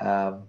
[0.00, 0.44] Um,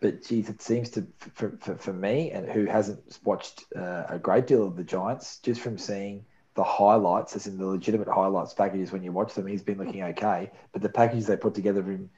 [0.00, 4.18] but geez, it seems to for, for, for me and who hasn't watched uh, a
[4.18, 6.24] great deal of the Giants, just from seeing
[6.54, 10.02] the highlights, as in the legitimate highlights packages when you watch them, he's been looking
[10.02, 10.50] okay.
[10.72, 12.10] But the packages they put together of him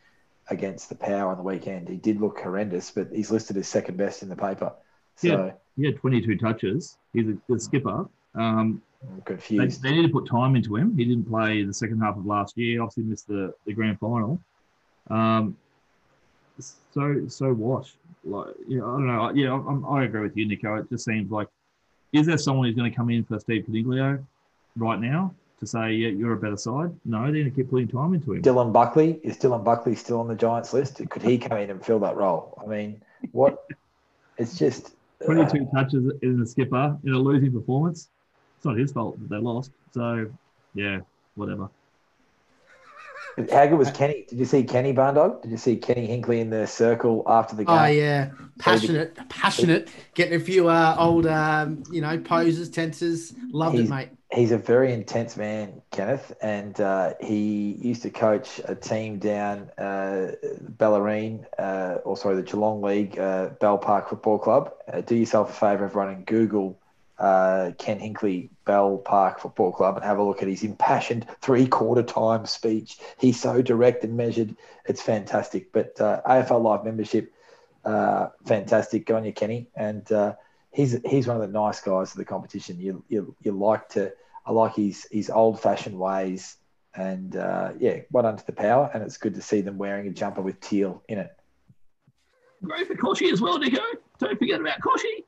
[0.49, 2.91] against the Power on the weekend, he did look horrendous.
[2.91, 4.73] But he's listed as second best in the paper,
[5.17, 5.53] so Yeah.
[5.77, 6.99] He had 22 touches.
[7.13, 8.07] He's a, the skipper.
[8.35, 9.83] Um, I'm they, confused.
[9.83, 10.97] they need to put time into him.
[10.97, 12.83] He didn't play the second half of last year.
[12.83, 14.41] Obviously missed the, the grand final.
[15.11, 15.57] Um,
[16.59, 17.91] so so what?
[18.25, 19.33] Like, you know, I don't know.
[19.35, 20.77] Yeah, I'm, I agree with you, Nico.
[20.77, 21.49] It just seems like,
[22.13, 24.25] is there someone who's going to come in for Steve Coniglio
[24.77, 26.95] right now to say, yeah, you're a better side?
[27.05, 28.43] No, they're going to keep putting time into him.
[28.43, 31.03] Dylan Buckley is Dylan Buckley still on the Giants list?
[31.11, 32.59] Could he come in and fill that role?
[32.63, 33.03] I mean,
[33.33, 33.65] what?
[34.37, 34.91] It's just.
[35.25, 38.09] Uh, 22 touches in the skipper in a losing performance.
[38.57, 39.73] It's not his fault that they lost.
[39.93, 40.31] So,
[40.75, 41.01] yeah,
[41.35, 41.69] whatever.
[43.51, 44.27] How good was Kenny?
[44.29, 45.43] Did you see Kenny Barndog?
[45.43, 47.77] Did you see Kenny Hinkley in the circle after the game?
[47.77, 49.89] Oh yeah, passionate, passionate.
[50.15, 53.35] Getting a few uh, old, um, you know, poses, tenses.
[53.51, 54.09] Loved it, He's- mate.
[54.33, 59.71] He's a very intense man, Kenneth, and uh, he used to coach a team down
[59.79, 60.33] uh,
[60.77, 64.73] Bellarine, uh, or sorry, the Geelong League, uh, Bell Park Football Club.
[64.93, 66.81] Uh, do yourself a favour, everyone, and Google
[67.25, 72.03] uh, Ken Hinkley Bell Park Football Club and have a look at his impassioned three-quarter
[72.03, 72.99] time speech.
[73.19, 74.57] He's so direct and measured;
[74.87, 75.73] it's fantastic.
[75.73, 77.33] But uh, AFL Live membership,
[77.85, 79.07] uh, fantastic.
[79.07, 80.11] Go on you, Kenny, and.
[80.11, 80.35] Uh,
[80.77, 82.81] He's, he's one of the nice guys of the competition.
[82.81, 84.13] You, you, you like to
[84.47, 86.57] I like his his old fashioned ways,
[86.95, 88.91] and uh, yeah, well under the power.
[88.93, 91.31] And it's good to see them wearing a jumper with teal in it.
[92.63, 93.83] Great for Kochie as well, Nico.
[94.19, 95.25] Don't forget about Kochie.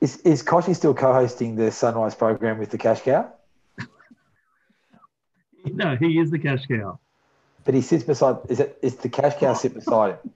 [0.00, 3.32] Is is Kochie still co-hosting the Sunrise program with the Cash Cow?
[5.72, 6.98] No, he is the cash cow.
[7.64, 8.36] But he sits beside.
[8.50, 8.78] Is it?
[8.82, 10.32] Is the cash cow sit beside him?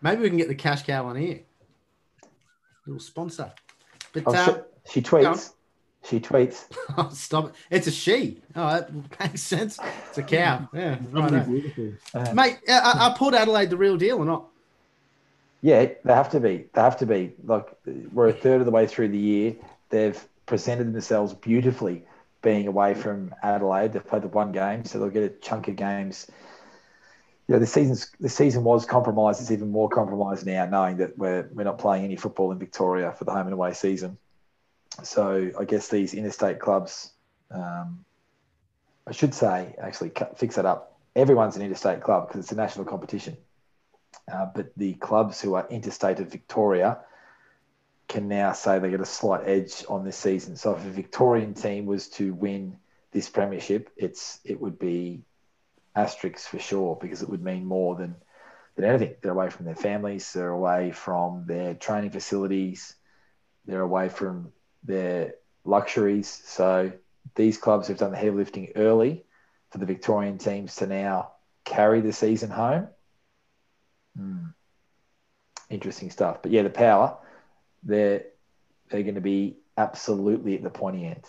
[0.00, 1.40] Maybe we can get the cash cow on here.
[2.86, 3.52] Little sponsor.
[4.12, 5.52] But Oh, um, she, she tweets.
[6.04, 6.66] She tweets.
[6.96, 7.54] oh, stop it.
[7.68, 8.40] It's a she.
[8.54, 8.90] Oh, that
[9.20, 9.78] makes sense.
[10.08, 10.68] It's a cow.
[10.72, 10.98] Yeah.
[11.10, 11.50] Lovely, righto.
[11.50, 11.92] beautiful.
[12.14, 14.46] Uh, Mate, uh, are, are Port Adelaide the real deal or not?
[15.60, 16.66] Yeah, they have to be.
[16.72, 17.34] They have to be.
[17.44, 17.66] Like
[18.12, 19.56] we're a third of the way through the year.
[19.90, 22.04] They've presented themselves beautifully,
[22.42, 23.92] being away from Adelaide.
[23.92, 26.30] They've played the one game, so they'll get a chunk of games.
[27.48, 29.40] You know, the season's the season was compromised.
[29.40, 33.12] It's even more compromised now, knowing that we're we're not playing any football in Victoria
[33.12, 34.18] for the home and away season.
[35.02, 37.12] So I guess these interstate clubs,
[37.50, 38.04] um,
[39.06, 40.98] I should say, actually fix that up.
[41.16, 43.36] Everyone's an interstate club because it's a national competition.
[44.30, 46.98] Uh, but the clubs who are interstate of Victoria
[48.08, 50.56] can now say they get a slight edge on this season.
[50.56, 52.78] So if a Victorian team was to win
[53.12, 55.22] this premiership, it's it would be
[55.94, 58.16] asterisks for sure because it would mean more than
[58.76, 59.16] than anything.
[59.20, 62.94] They're away from their families, they're away from their training facilities,
[63.66, 64.52] they're away from
[64.84, 65.34] their
[65.64, 66.28] luxuries.
[66.28, 66.92] So
[67.34, 69.24] these clubs have done the heavy lifting early
[69.70, 71.32] for the Victorian teams to now
[71.64, 72.88] carry the season home.
[74.18, 74.46] Hmm.
[75.70, 76.42] Interesting stuff.
[76.42, 77.16] But yeah, the power,
[77.82, 78.24] they're
[78.90, 81.24] they're going to be absolutely at the pointy end.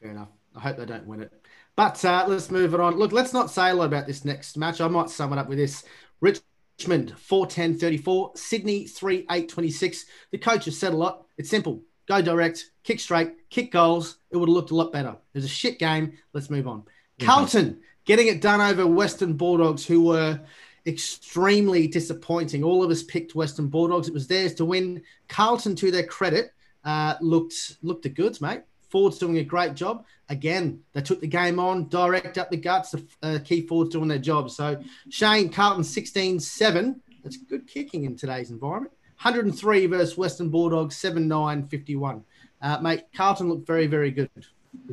[0.00, 0.28] Fair enough.
[0.56, 1.32] I hope they don't win it.
[1.76, 2.96] But uh, let's move it on.
[2.96, 4.80] Look, let's not say a lot about this next match.
[4.80, 5.84] I might sum it up with this.
[6.20, 10.06] Richmond 4 10 34, Sydney 3 8 26.
[10.32, 11.26] The coach has said a lot.
[11.38, 14.18] It's simple go direct, kick straight, kick goals.
[14.32, 15.10] It would have looked a lot better.
[15.10, 16.18] It was a shit game.
[16.32, 16.82] Let's move on.
[17.20, 20.40] Carlton getting it done over Western Bulldogs, who were
[20.86, 22.64] extremely disappointing.
[22.64, 24.08] All of us picked Western Bulldogs.
[24.08, 25.02] It was theirs to win.
[25.28, 26.52] Carlton, to their credit,
[26.84, 28.62] uh, looked looked the goods, mate.
[28.90, 30.04] Ford's doing a great job.
[30.28, 32.94] Again, they took the game on, direct up the guts.
[33.22, 34.50] Uh, key Ford's doing their job.
[34.50, 36.98] So Shane Carlton 16-7.
[37.22, 38.92] That's good kicking in today's environment.
[39.22, 42.24] 103 versus Western Bulldogs 7-9 51.
[42.62, 44.30] Uh, mate, Carlton looked very, very good.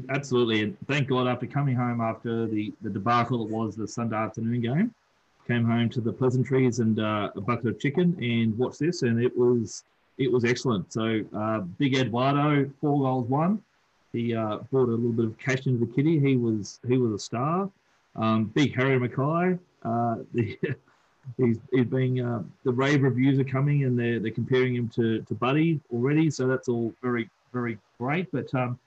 [0.10, 4.16] Absolutely, and thank God after coming home after the, the debacle that was the Sunday
[4.16, 4.94] afternoon game,
[5.48, 9.22] came home to the pleasantries and uh, a bucket of chicken and watched this, and
[9.22, 9.84] it was
[10.18, 10.92] it was excellent.
[10.92, 13.62] So uh, big Eduardo, four goals, one.
[14.14, 16.20] He uh, brought a little bit of cash into the kitty.
[16.20, 17.70] He was he was a star.
[18.16, 19.60] Um, big Harry McKay.
[19.84, 20.58] Uh, the,
[21.38, 25.22] he's, he's being uh, the rave reviews are coming and they're they're comparing him to
[25.22, 26.30] to Buddy already.
[26.30, 28.32] So that's all very very great.
[28.32, 28.80] But um,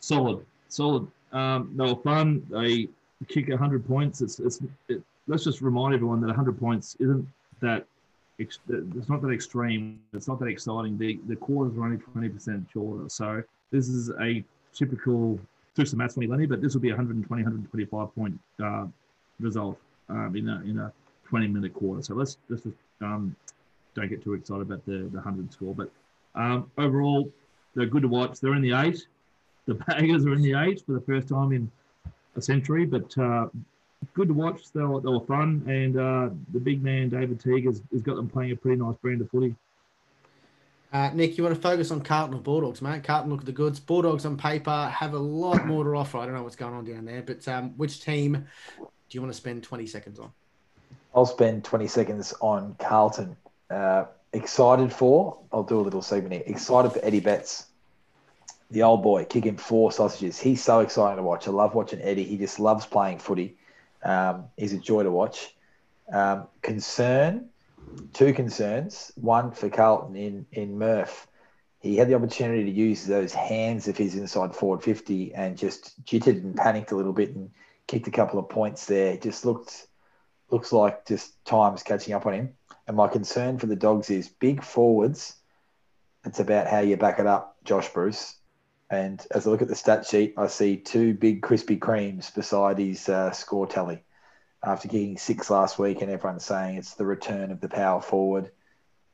[0.00, 1.06] solid, solid.
[1.32, 2.46] Um, they were fun.
[2.50, 2.88] They
[3.28, 4.20] kick 100 points.
[4.20, 7.26] It's, it's it, let's just remind everyone that 100 points isn't
[7.60, 7.86] that
[8.38, 8.58] it's
[9.08, 9.98] not that extreme.
[10.12, 10.98] It's not that exciting.
[10.98, 13.08] The the quarters are only 20% shorter.
[13.08, 15.40] So this is a typical
[15.74, 18.86] took some maths for me, Lenny, but this will be 120, 125 point uh,
[19.40, 20.92] result um, in a in a
[21.28, 22.02] 20 minute quarter.
[22.02, 23.34] So let's let's just um,
[23.94, 25.74] don't get too excited about the the 100 score.
[25.74, 25.90] But
[26.34, 27.30] um, overall,
[27.74, 28.40] they're good to watch.
[28.40, 29.06] They're in the eight.
[29.66, 31.70] The Baggers are in the eight for the first time in
[32.36, 33.48] a century, but uh,
[34.16, 34.72] good to watch.
[34.72, 38.16] They were, they were fun, and uh, the big man David Teague has, has got
[38.16, 39.54] them playing a pretty nice brand of footy.
[40.92, 43.04] Uh, Nick, you want to focus on Carlton or Bulldogs, mate?
[43.04, 43.78] Carlton look at the goods.
[43.78, 46.16] Bulldogs on paper have a lot more to offer.
[46.16, 48.32] I don't know what's going on down there, but um, which team
[48.78, 50.30] do you want to spend 20 seconds on?
[51.14, 53.36] I'll spend 20 seconds on Carlton.
[53.68, 56.42] Uh, excited for, I'll do a little segment here.
[56.46, 57.66] Excited for Eddie Betts,
[58.70, 60.38] the old boy, kicking four sausages.
[60.38, 61.46] He's so exciting to watch.
[61.46, 62.24] I love watching Eddie.
[62.24, 63.56] He just loves playing footy.
[64.02, 65.54] Um, he's a joy to watch.
[66.12, 67.48] Um, concern,
[68.12, 69.12] two concerns.
[69.16, 71.26] One for Carlton in, in Murph.
[71.80, 75.94] He had the opportunity to use those hands of his inside forward 50 and just
[76.04, 77.50] jittered and panicked a little bit and
[77.86, 79.16] kicked a couple of points there.
[79.16, 79.86] Just looked
[80.50, 82.54] looks like just time's catching up on him.
[82.86, 85.34] And my concern for the dogs is big forwards.
[86.24, 88.36] It's about how you back it up, Josh Bruce.
[88.88, 92.78] And as I look at the stat sheet, I see two big Krispy Kremes beside
[92.78, 94.02] his uh, score tally.
[94.64, 98.50] After kicking six last week, and everyone's saying it's the return of the power forward.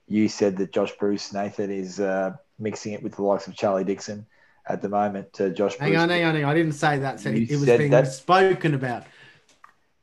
[0.08, 3.84] You said that Josh Bruce, Nathan, is uh, mixing it with the likes of Charlie
[3.84, 4.26] Dixon
[4.66, 5.40] at the moment.
[5.40, 6.00] Uh, Josh Hang Bruce.
[6.02, 6.50] on, hang on, hang on.
[6.50, 7.20] I didn't say that.
[7.20, 8.12] Said it was said being that.
[8.12, 9.04] spoken about.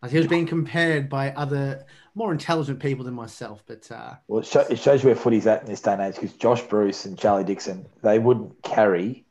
[0.10, 3.64] He was being compared by other more intelligent people than myself.
[3.66, 6.02] But uh, Well, it, show, it shows you where footy's at in this day and
[6.02, 9.26] age because Josh Bruce and Charlie Dixon, they wouldn't carry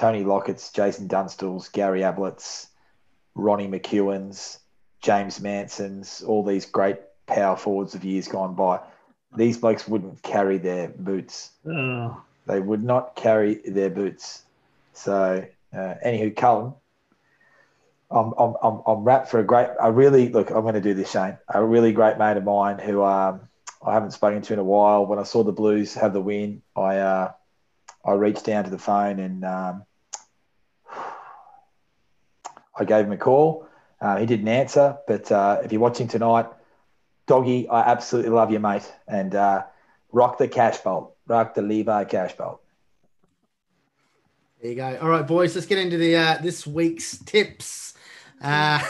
[0.00, 2.68] Tony Lockett's, Jason Dunstall's, Gary Ablett's,
[3.34, 4.58] Ronnie McEwen's,
[5.02, 6.96] James Manson's, all these great
[7.26, 8.80] power forwards of years gone by.
[9.36, 11.50] These blokes wouldn't carry their boots.
[11.66, 14.44] Oh, They would not carry their boots.
[14.94, 16.72] So, uh, anywho, Cullen,
[18.10, 20.94] I'm, I'm, I'm, I'm wrapped for a great, a really, look, I'm going to do
[20.94, 21.36] this, Shane.
[21.52, 23.42] A really great mate of mine who um,
[23.84, 25.04] I haven't spoken to in a while.
[25.04, 27.32] When I saw the Blues have the win, I, uh,
[28.02, 29.82] I reached down to the phone and um,
[32.76, 33.66] I gave him a call.
[34.00, 36.46] Uh, he didn't answer, but uh, if you're watching tonight,
[37.26, 38.90] Doggy, I absolutely love you, mate.
[39.06, 39.64] And uh,
[40.10, 42.58] rock the Casboult, rock the Levi Casboult.
[44.60, 44.98] There you go.
[45.00, 47.94] All right, boys, let's get into the uh, this week's tips.
[48.42, 48.82] Uh,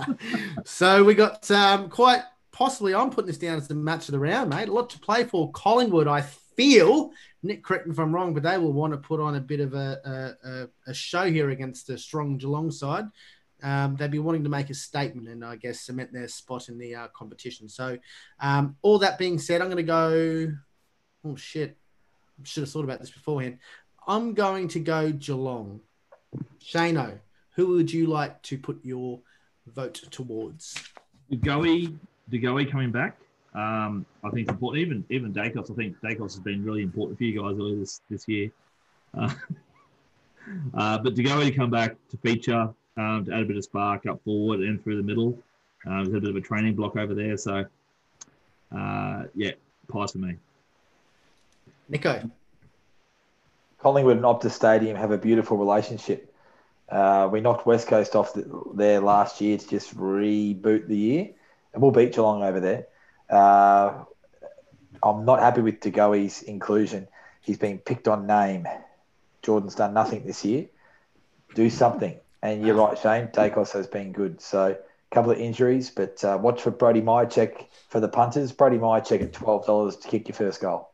[0.64, 2.94] so we got um, quite possibly.
[2.94, 4.68] I'm putting this down as the match of the round, mate.
[4.68, 5.50] A lot to play for.
[5.52, 6.22] Collingwood, I
[6.56, 7.10] feel.
[7.42, 9.60] Nick, correct me if I'm wrong, but they will want to put on a bit
[9.60, 13.06] of a, a, a show here against a strong Geelong side.
[13.62, 16.78] Um, they'd be wanting to make a statement and I guess cement their spot in
[16.78, 17.68] the uh, competition.
[17.68, 17.96] So,
[18.40, 20.52] um, all that being said, I'm going to go.
[21.24, 21.76] Oh shit!
[22.42, 23.58] Should have thought about this beforehand.
[24.06, 25.80] I'm going to go Geelong.
[26.60, 27.20] Shano,
[27.54, 29.20] who would you like to put your
[29.66, 30.82] vote towards?
[31.30, 31.96] Goey,
[32.28, 33.21] the Goey coming back.
[33.54, 34.82] Um, I think it's important.
[34.82, 38.00] Even even Daicos, I think Daicos has been really important for you guys earlier this
[38.10, 38.50] this year.
[39.16, 39.32] Uh,
[40.74, 43.64] uh, but to go to come back to feature, um, to add a bit of
[43.64, 45.38] spark up forward and through the middle.
[45.86, 47.64] Uh, there's a bit of a training block over there, so
[48.74, 49.52] uh, yeah,
[49.88, 50.36] pies for me.
[51.88, 52.30] Nico.
[53.80, 56.32] Collingwood and Optus Stadium have a beautiful relationship.
[56.88, 61.30] Uh, we knocked West Coast off the, there last year to just reboot the year,
[61.72, 62.86] and we'll beat Geelong over there.
[63.28, 64.04] Uh,
[65.02, 67.08] I'm not happy with DeGoey's inclusion.
[67.40, 68.68] He's been picked on name.
[69.42, 70.66] Jordan's done nothing this year.
[71.54, 72.18] Do something.
[72.42, 73.28] And you're right, Shane.
[73.28, 74.40] Daicos has been good.
[74.40, 78.52] So a couple of injuries, but uh, watch for Brody Mihocek for the punters.
[78.52, 80.90] Brody Mihocek at twelve dollars to kick your first goal.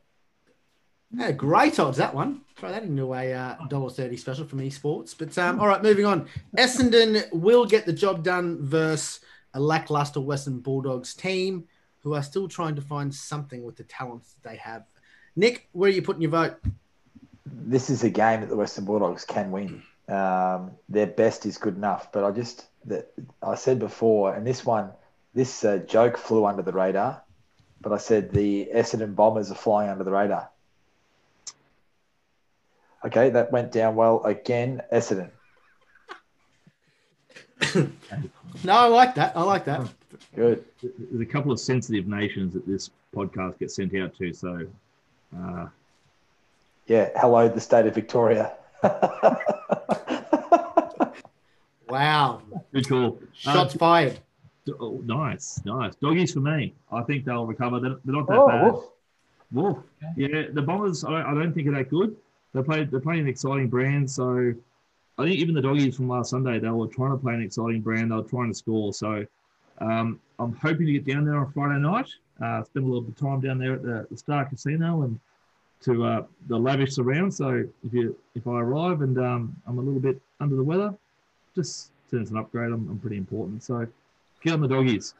[1.11, 2.43] Yeah, great odds that one.
[2.57, 5.15] Throw that into a uh, dollar thirty special from esports.
[5.17, 6.29] But um, all right, moving on.
[6.57, 9.21] Essendon will get the job done versus
[9.55, 11.65] a lackluster Western Bulldogs team
[12.03, 14.85] who are still trying to find something with the talents that they have.
[15.37, 16.57] Nick, where are you putting your vote?
[17.47, 19.83] This is a game that the Western Bulldogs can win.
[20.09, 24.65] Um, their best is good enough, but I just that I said before, and this
[24.65, 24.91] one,
[25.35, 27.23] this uh, joke flew under the radar,
[27.81, 30.51] but I said the Essendon Bombers are flying under the radar.
[33.05, 34.83] Okay, that went down well again.
[34.93, 35.31] Essendon.
[38.65, 39.37] no, I like that.
[39.37, 39.89] I like that.
[40.35, 40.65] Good.
[40.83, 44.33] There's a couple of sensitive nations that this podcast gets sent out to.
[44.33, 44.67] So,
[45.37, 45.67] uh...
[46.87, 48.53] yeah, hello, the state of Victoria.
[51.89, 52.43] wow.
[52.73, 53.19] Good call.
[53.33, 54.21] Shots uh, fired.
[54.81, 55.95] Oh, nice, nice.
[55.97, 56.75] Doggies for me.
[56.93, 57.81] I think they'll recover.
[57.81, 58.73] They're, they're not that oh, bad.
[58.73, 58.85] Woof.
[59.53, 59.79] Woof.
[60.17, 62.15] Yeah, the Bombers, I, I don't think are that good.
[62.55, 64.11] They play, they're playing an exciting brand.
[64.11, 64.53] So
[65.17, 67.81] I think even the Doggies from last Sunday, they were trying to play an exciting
[67.81, 68.11] brand.
[68.11, 68.93] They were trying to score.
[68.93, 69.25] So
[69.81, 72.09] um, I'm hoping to get down there on Friday night.
[72.43, 75.19] Uh, spend a little bit of time down there at the, the Star Casino and
[75.83, 77.33] to uh, the lavish surround.
[77.33, 80.95] So if you if I arrive and um, I'm a little bit under the weather,
[81.55, 82.73] just send us an upgrade.
[82.73, 83.63] I'm, I'm pretty important.
[83.63, 83.87] So
[84.43, 85.15] get on the doggies.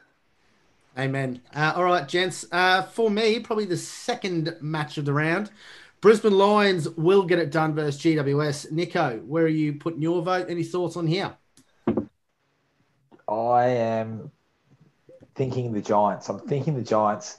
[0.97, 1.41] Amen.
[1.53, 2.45] Uh, all right, gents.
[2.51, 5.51] Uh, for me, probably the second match of the round.
[6.01, 8.71] Brisbane Lions will get it done versus GWS.
[8.71, 10.47] Nico, where are you putting your vote?
[10.49, 11.35] Any thoughts on here?
[13.27, 14.31] I am
[15.39, 16.27] thinking the Giants.
[16.27, 17.37] I'm thinking the Giants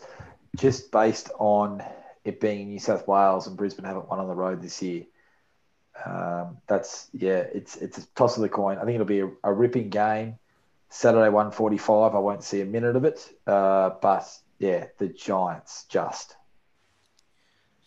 [0.57, 1.83] just based on
[2.25, 5.05] it being New South Wales and Brisbane haven't won on the road this year.
[6.07, 8.79] Um, that's yeah, it's it's a toss of the coin.
[8.79, 10.39] I think it'll be a, a ripping game.
[10.89, 12.15] Saturday one forty five.
[12.15, 14.27] I won't see a minute of it, uh, but
[14.59, 16.37] yeah, the Giants just.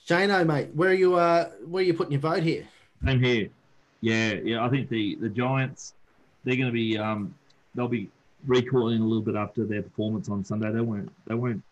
[0.07, 1.15] Shano, mate, where are you?
[1.15, 2.67] Uh, where are you putting your vote here?
[3.03, 3.49] Same here.
[4.01, 4.63] Yeah, yeah.
[4.63, 5.95] I think the the Giants,
[6.43, 7.33] they're going to be um,
[7.73, 8.11] they'll be
[8.45, 10.71] recoiling a little bit after their performance on Sunday.
[10.71, 11.63] They weren't they weren't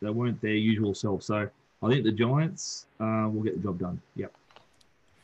[0.00, 1.22] they weren't their usual self.
[1.22, 1.48] So
[1.82, 4.00] I think the Giants uh, will get the job done.
[4.16, 4.32] Yep.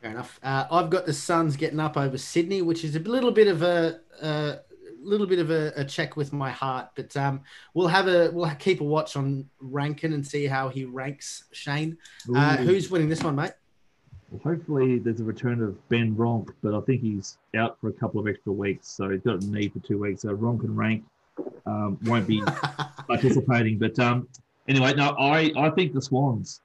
[0.01, 0.41] Fair enough.
[0.43, 3.63] Uh, I've got the Suns getting up over Sydney, which is a little bit of
[3.63, 4.59] a, a
[5.01, 7.41] little bit of a, a, check with my heart, but um,
[7.75, 11.45] we'll have a we'll keep a watch on Rankine and see how he ranks.
[11.53, 11.99] Shane,
[12.35, 13.53] uh, who's winning this one, mate?
[14.33, 17.93] Well, hopefully there's a return of Ben Ronk, but I think he's out for a
[17.93, 20.23] couple of extra weeks, so he's got a knee for two weeks.
[20.23, 21.05] So Ronk and Rank
[21.67, 22.41] um, won't be
[23.07, 23.79] participating.
[23.79, 24.27] But um,
[24.69, 26.61] anyway, no, I, I think the Swans.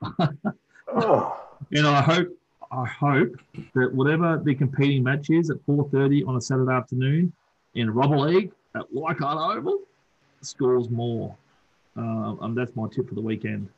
[0.88, 1.44] oh.
[1.72, 2.30] And I hope
[2.72, 3.36] I hope
[3.74, 7.34] that whatever the competing match is at 4:30 on a Saturday afternoon
[7.74, 9.80] in Rubber League at Leichhardt Oval
[10.42, 11.36] scores more.
[11.98, 13.70] Uh, um, that's my tip for the weekend.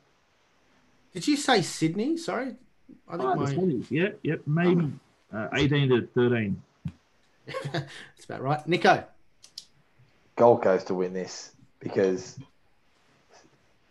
[1.14, 2.18] Did you say Sydney?
[2.18, 2.56] Sorry.
[3.08, 3.50] I think oh, my...
[3.50, 4.92] the yeah, yep, maybe
[5.32, 5.38] oh.
[5.38, 6.62] uh, 18 to 13.
[7.72, 8.66] That's about right.
[8.66, 9.04] Nico.
[10.36, 12.38] Gold Coast to win this because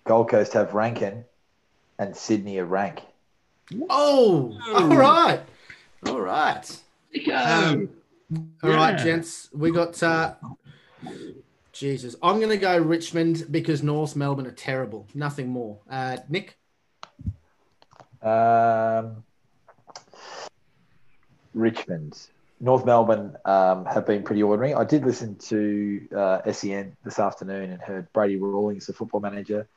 [0.06, 1.26] Gold Coast have Rankine
[2.00, 3.02] and Sydney a rank.
[3.89, 5.41] Oh, all right.
[6.08, 6.82] All right.
[7.14, 7.36] Nico!
[7.36, 7.89] Um,
[8.64, 9.04] All right, Yeah.
[9.04, 9.50] gents.
[9.54, 10.36] We got uh
[11.72, 12.16] Jesus.
[12.22, 15.08] I'm gonna go Richmond because North Melbourne are terrible.
[15.14, 15.80] Nothing more.
[15.89, 16.59] Uh Nick?
[18.22, 19.24] Um,
[21.53, 22.17] Richmond.
[22.61, 24.74] North Melbourne um, have been pretty ordinary.
[24.74, 29.67] I did listen to uh, SEN this afternoon and heard Brady Rawlings, the football manager,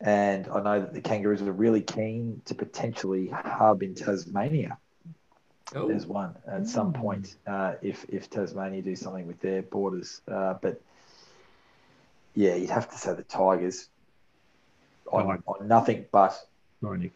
[0.00, 4.76] and I know that the Kangaroos are really keen to potentially hub in Tasmania.
[5.74, 10.20] Oh, There's one at some point uh, if if Tasmania do something with their borders.
[10.26, 10.80] Uh, but
[12.34, 13.88] yeah, you'd have to say the Tigers
[15.10, 16.36] on, on nothing but
[16.80, 17.12] Sorry, Nick.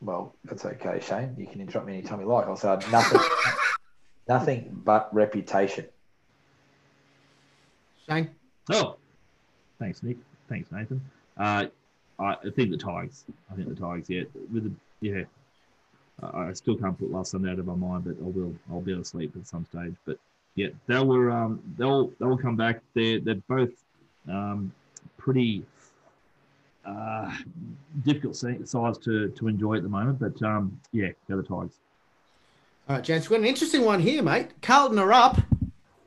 [0.00, 1.34] Well, that's okay, Shane.
[1.38, 2.46] You can interrupt me anytime you like.
[2.46, 3.20] I'll say nothing,
[4.28, 5.86] nothing but reputation.
[8.08, 8.30] Shane?
[8.70, 8.96] Oh,
[9.78, 10.18] thanks, Nick.
[10.48, 11.00] Thanks, Nathan.
[11.36, 11.66] Uh,
[12.18, 13.24] I I think the Tigers.
[13.50, 14.08] I think the Tigers.
[14.08, 14.22] Yeah,
[14.52, 15.24] with the yeah.
[16.22, 18.54] I I still can't put last Sunday out of my mind, but I will.
[18.70, 19.94] I'll be able to sleep at some stage.
[20.04, 20.18] But
[20.54, 21.30] yeah, they were.
[21.30, 22.80] Um, they'll they'll come back.
[22.94, 23.72] They're they're both
[24.28, 24.72] um,
[25.18, 25.64] pretty
[26.86, 27.32] uh,
[28.04, 30.18] difficult si- size to to enjoy at the moment.
[30.18, 31.80] But um, yeah, go the Tigers.
[32.88, 34.62] All right, gents, we've got an interesting one here, mate.
[34.62, 35.38] Carlton are up.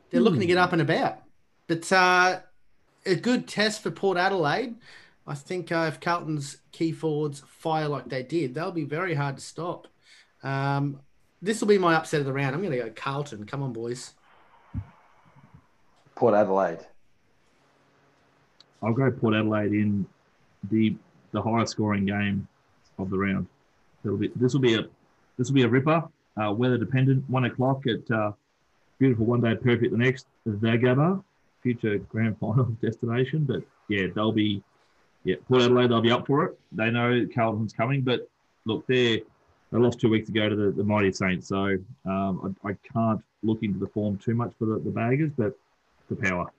[0.09, 1.17] They're looking to get up and about.
[1.67, 2.39] But uh,
[3.05, 4.75] a good test for Port Adelaide.
[5.27, 9.37] I think uh, if Carlton's key forwards fire like they did, they'll be very hard
[9.37, 9.87] to stop.
[10.41, 11.01] Um,
[11.41, 12.55] this will be my upset of the round.
[12.55, 13.45] I'm going to go Carlton.
[13.45, 14.13] Come on, boys.
[16.15, 16.79] Port Adelaide.
[18.81, 20.05] I'll go Port Adelaide in
[20.69, 20.95] the
[21.31, 22.47] the highest scoring game
[22.97, 23.47] of the round.
[24.03, 24.83] Be this will be a
[25.37, 26.03] this will be a ripper.
[26.41, 27.29] Uh, weather dependent.
[27.29, 28.31] One o'clock at uh,
[28.97, 31.23] beautiful one day perfect the next Vagaba,
[31.61, 33.45] future grand final destination.
[33.45, 34.63] But yeah, they'll be
[35.23, 35.89] yeah Port Adelaide.
[35.89, 36.59] They'll be up for it.
[36.71, 38.29] They know Carlton's coming, but
[38.65, 39.23] look, they
[39.71, 43.23] they lost two weeks ago to the, the mighty Saints, so um, I, I can't
[43.43, 45.55] look into the form too much for the, the baggers, but
[46.09, 46.51] the power.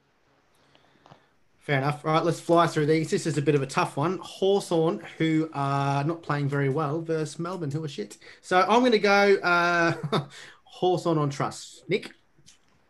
[1.61, 2.05] Fair enough.
[2.07, 3.11] All right, let's fly through these.
[3.11, 4.19] This is a bit of a tough one.
[4.23, 8.17] Hawthorn, who are not playing very well, versus Melbourne, who are shit.
[8.41, 9.93] So I'm going to go uh,
[10.65, 11.89] Hawthorn on trust.
[11.89, 12.13] Nick,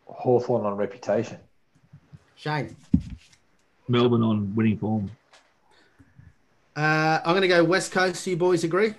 [0.05, 1.37] Hawthorn on reputation.
[2.37, 2.75] Shane.
[3.89, 5.11] Melbourne on winning form.
[6.75, 8.25] Uh, I'm going to go West Coast.
[8.25, 8.93] You boys agree?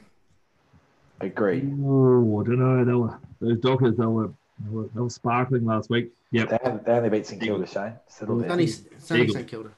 [1.21, 1.63] Agree.
[1.83, 2.85] Oh, I don't know.
[2.85, 3.97] They were those Dockers.
[3.97, 6.13] They were they were, sparkling last week.
[6.31, 6.49] Yep.
[6.51, 7.95] They, only- they only beat St Kilda, Shane.
[8.09, 8.53] Settle It's down.
[8.53, 9.37] only, it's only Eagles.
[9.37, 9.71] St Kilda.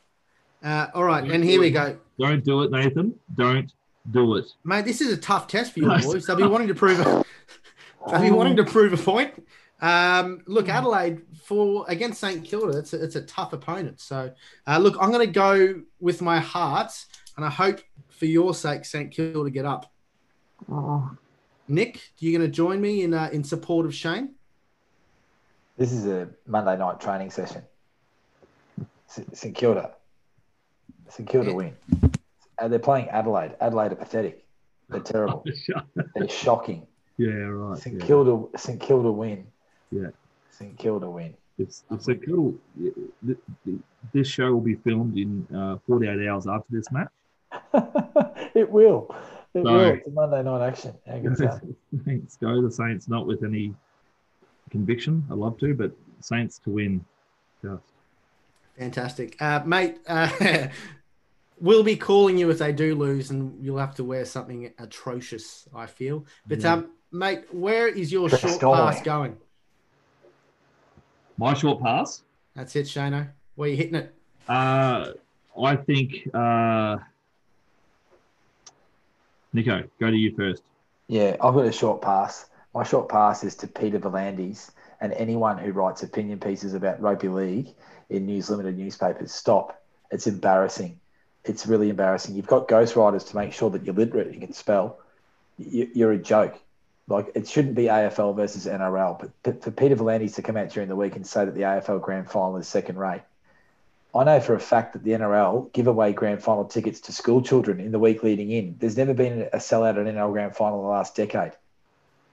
[0.63, 1.99] Uh, all right, and here we go.
[2.19, 3.15] Don't do it, Nathan.
[3.35, 3.71] Don't
[4.11, 4.47] do it.
[4.65, 6.27] Mate, this is a tough test for you boys.
[6.27, 7.25] They'll be wanting to prove a,
[8.11, 9.35] they'll be wanting to prove a point.
[9.81, 14.01] Um, look, Adelaide for against St Kilda, it's a, it's a tough opponent.
[14.01, 14.33] So,
[14.67, 16.93] uh, look, I'm going to go with my heart,
[17.37, 19.93] and I hope for your sake, St Kilda get up.
[20.71, 21.11] Oh.
[21.69, 24.35] Nick, you going to join me in uh, in support of Shane?
[25.77, 27.63] This is a Monday night training session.
[29.07, 29.93] St Kilda.
[31.09, 31.57] St Kilda Yeah.
[31.57, 31.77] win.
[32.61, 33.57] And they're playing Adelaide.
[33.61, 34.45] Adelaide are pathetic.
[34.89, 35.45] They're terrible.
[36.15, 36.87] They're shocking.
[37.17, 37.79] yeah, right.
[37.79, 38.07] St yeah.
[38.07, 38.59] Kilda.
[38.59, 39.47] St Kilda win.
[39.91, 40.09] Yeah.
[40.51, 41.35] St Kilda win.
[41.59, 42.55] It's, it's a cool.
[44.13, 47.09] This show will be filmed in uh, 48 hours after this match.
[48.55, 49.15] it will.
[49.55, 49.73] It No.
[49.75, 49.85] will.
[49.91, 50.95] It's a Monday night action.
[51.07, 51.63] How good's that?
[52.05, 53.73] Saints go the Saints, not with any
[54.79, 55.25] conviction.
[55.31, 57.05] I'd love to, but Saints to win.
[57.63, 57.83] Just
[58.77, 59.99] Fantastic, uh, mate.
[60.09, 60.67] Uh,
[61.61, 65.69] we'll be calling you if they do lose, and you'll have to wear something atrocious.
[65.75, 66.73] I feel, but Yeah.
[66.73, 68.95] um, mate, where is your Chris short Donnelly.
[68.95, 69.37] pass going?
[71.39, 72.23] my short pass.
[72.57, 73.29] That's it, Shano.
[73.55, 74.13] Where are you hitting it?
[74.49, 75.13] Uh,
[75.63, 76.97] I think uh,
[79.53, 80.63] Nico, go to you first.
[81.07, 82.47] Yeah, I've got a short pass.
[82.75, 84.71] My short pass is to Peter V'landys
[85.01, 87.69] and anyone who writes opinion pieces about rugby league
[88.11, 89.33] in News Limited newspapers.
[89.33, 89.81] Stop.
[90.11, 90.99] It's embarrassing.
[91.45, 92.35] It's really embarrassing.
[92.35, 94.99] You've got ghostwriters to make sure that you're literate and you can spell.
[95.57, 96.59] You- You're a joke.
[97.07, 100.89] Like it shouldn't be AFL versus NRL, but- for Peter V'landys to come out during
[100.89, 103.23] the week and say that the AFL grand final is second rate,
[104.15, 107.43] I know for a fact that the NRL give away grand final tickets to school
[107.43, 108.77] children in the week leading in.
[108.79, 111.53] There's never been a sellout at an NRL grand final in the last decade.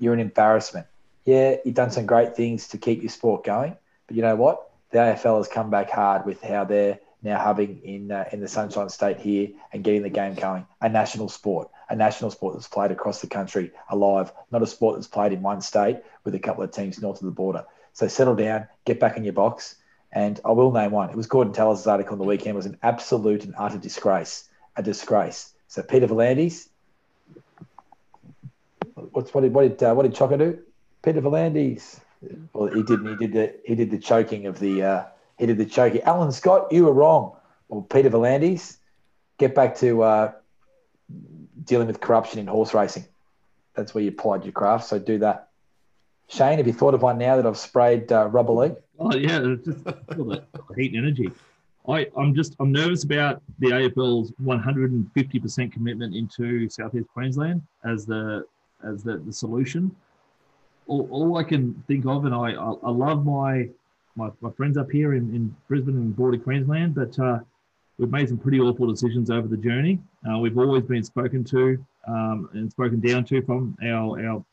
[0.01, 0.87] You're an embarrassment.
[1.25, 3.77] Yeah, you've done some great things to keep your sport going,
[4.07, 4.71] but you know what?
[4.89, 8.47] The AFL has come back hard with how they're now hubbing in uh, in the
[8.47, 10.65] Sunshine State here and getting the game going.
[10.81, 14.95] A national sport, a national sport that's played across the country, alive, not a sport
[14.95, 17.63] that's played in one state with a couple of teams north of the border.
[17.93, 19.75] So settle down, get back in your box,
[20.11, 21.11] And I will name one.
[21.11, 24.49] It was Gordon Tallis' article on the weekend was an absolute and utter disgrace.
[24.75, 25.53] A disgrace.
[25.67, 26.67] So Peter V'landys.
[29.11, 30.59] What's what did what did uh, what did Chocker do?
[31.03, 31.99] Peter V'landys.
[32.53, 33.07] Well, he didn't.
[33.07, 35.03] He did the he did the choking of the uh,
[35.37, 36.01] he did the choking.
[36.03, 37.35] Alan Scott, you were wrong.
[37.67, 38.77] Well, Peter V'landys,
[39.37, 40.31] get back to uh,
[41.63, 43.05] dealing with corruption in horse racing.
[43.75, 44.87] That's where you applied your craft.
[44.87, 45.49] So do that.
[46.27, 48.75] Shane, have you thought of one now that I've sprayed uh, rubber league?
[48.99, 49.85] Oh yeah, just
[50.17, 50.47] all that
[50.77, 51.31] heat and energy.
[51.87, 58.45] I, I'm just I'm nervous about the AFL's 150% commitment into Southeast Queensland as the
[58.83, 59.95] as the, the solution.
[60.87, 63.69] All, all I can think of, and I I, I love my,
[64.15, 67.39] my my friends up here in, in Brisbane and border Queensland, but uh,
[67.97, 69.99] we've made some pretty awful decisions over the journey.
[70.29, 74.45] Uh, we've always been spoken to um, and spoken down to from our our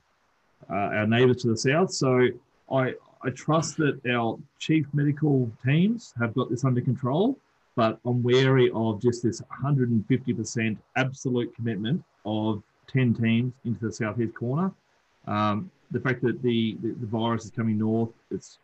[0.71, 1.93] uh, our neighbours to the south.
[1.93, 2.29] So
[2.71, 7.37] I I trust that our chief medical teams have got this under control,
[7.75, 14.35] but I'm wary of just this 150% absolute commitment of 10 teams into the southeast
[14.35, 14.73] corner.
[15.27, 18.59] Um, the fact that the, the, the, virus is coming north, it's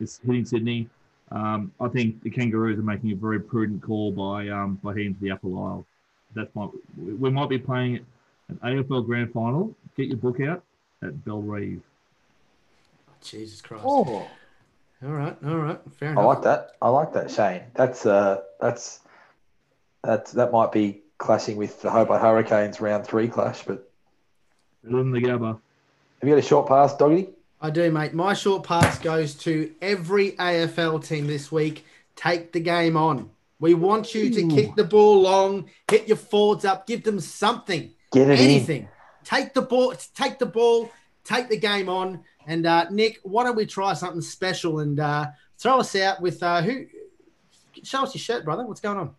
[0.00, 0.88] it's hitting Sydney.
[1.30, 5.14] Um, I think the Kangaroos are making a very prudent call by um, by heading
[5.14, 5.86] to the Apple Isle.
[6.34, 8.04] That's my, we might be playing
[8.48, 9.74] an AFL Grand Final.
[9.96, 10.62] Get your book out
[11.02, 11.80] at Bellerive.
[13.20, 13.84] Jesus Christ.
[13.86, 14.26] Oh,
[15.02, 16.22] All right, all right, fair enough.
[16.22, 16.70] I like that.
[16.80, 17.62] I like that, Shane.
[17.74, 19.00] That's uh, that's
[20.02, 23.62] that's that might be clashing with the Hobart Hurricanes round three clash.
[23.62, 23.88] But
[24.82, 25.60] Better than the Gabba.
[26.20, 27.28] have you got a short pass, Doggy?
[27.60, 28.14] I do, mate.
[28.14, 31.84] My short pass goes to every AFL team this week.
[32.16, 33.30] Take the game on.
[33.60, 34.48] We want you to Ooh.
[34.48, 38.44] kick the ball long, hit your forwards up, give them something, Get it in.
[38.46, 38.88] anything.
[39.22, 40.90] Take the ball, take the ball,
[41.24, 42.24] take the game on.
[42.46, 45.26] And uh, Nick, why don't we try something special and uh,
[45.58, 46.86] throw us out with uh, who?
[47.84, 48.66] Show us your shirt, brother.
[48.66, 49.14] What's going on?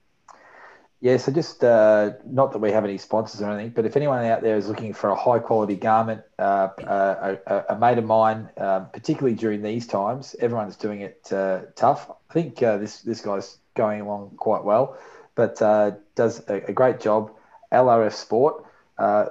[1.03, 4.23] Yeah, so just uh, not that we have any sponsors or anything, but if anyone
[4.23, 8.49] out there is looking for a high quality garment, uh, a, a mate of mine,
[8.55, 12.11] uh, particularly during these times, everyone's doing it uh, tough.
[12.29, 14.95] I think uh, this this guy's going along quite well,
[15.33, 17.31] but uh, does a, a great job.
[17.71, 18.63] LRF Sport,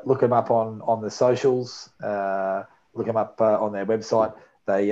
[0.05, 1.89] look them up on on the socials.
[2.03, 4.35] Look them up on their website.
[4.67, 4.89] They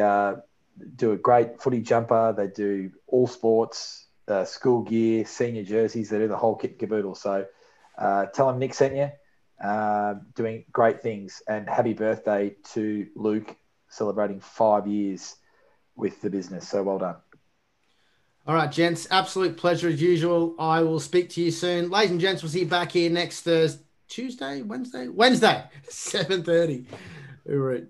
[0.94, 2.32] do a great footy jumper.
[2.36, 6.10] They do all sports uh, school gear, senior jerseys.
[6.10, 7.14] They do the whole kit and caboodle.
[7.14, 7.46] So
[7.96, 9.10] uh, tell them Nick sent you.
[9.62, 11.42] Uh, doing great things.
[11.48, 13.56] And happy birthday to Luke,
[13.88, 15.36] celebrating five years
[15.96, 16.68] with the business.
[16.68, 17.16] So well done.
[18.46, 19.06] All right, gents.
[19.10, 20.54] Absolute pleasure as usual.
[20.58, 21.90] I will speak to you soon.
[21.90, 26.86] Ladies and gents, we'll see you back here next Thursday, Tuesday, Wednesday, Wednesday, 7.30.
[27.50, 27.84] All right.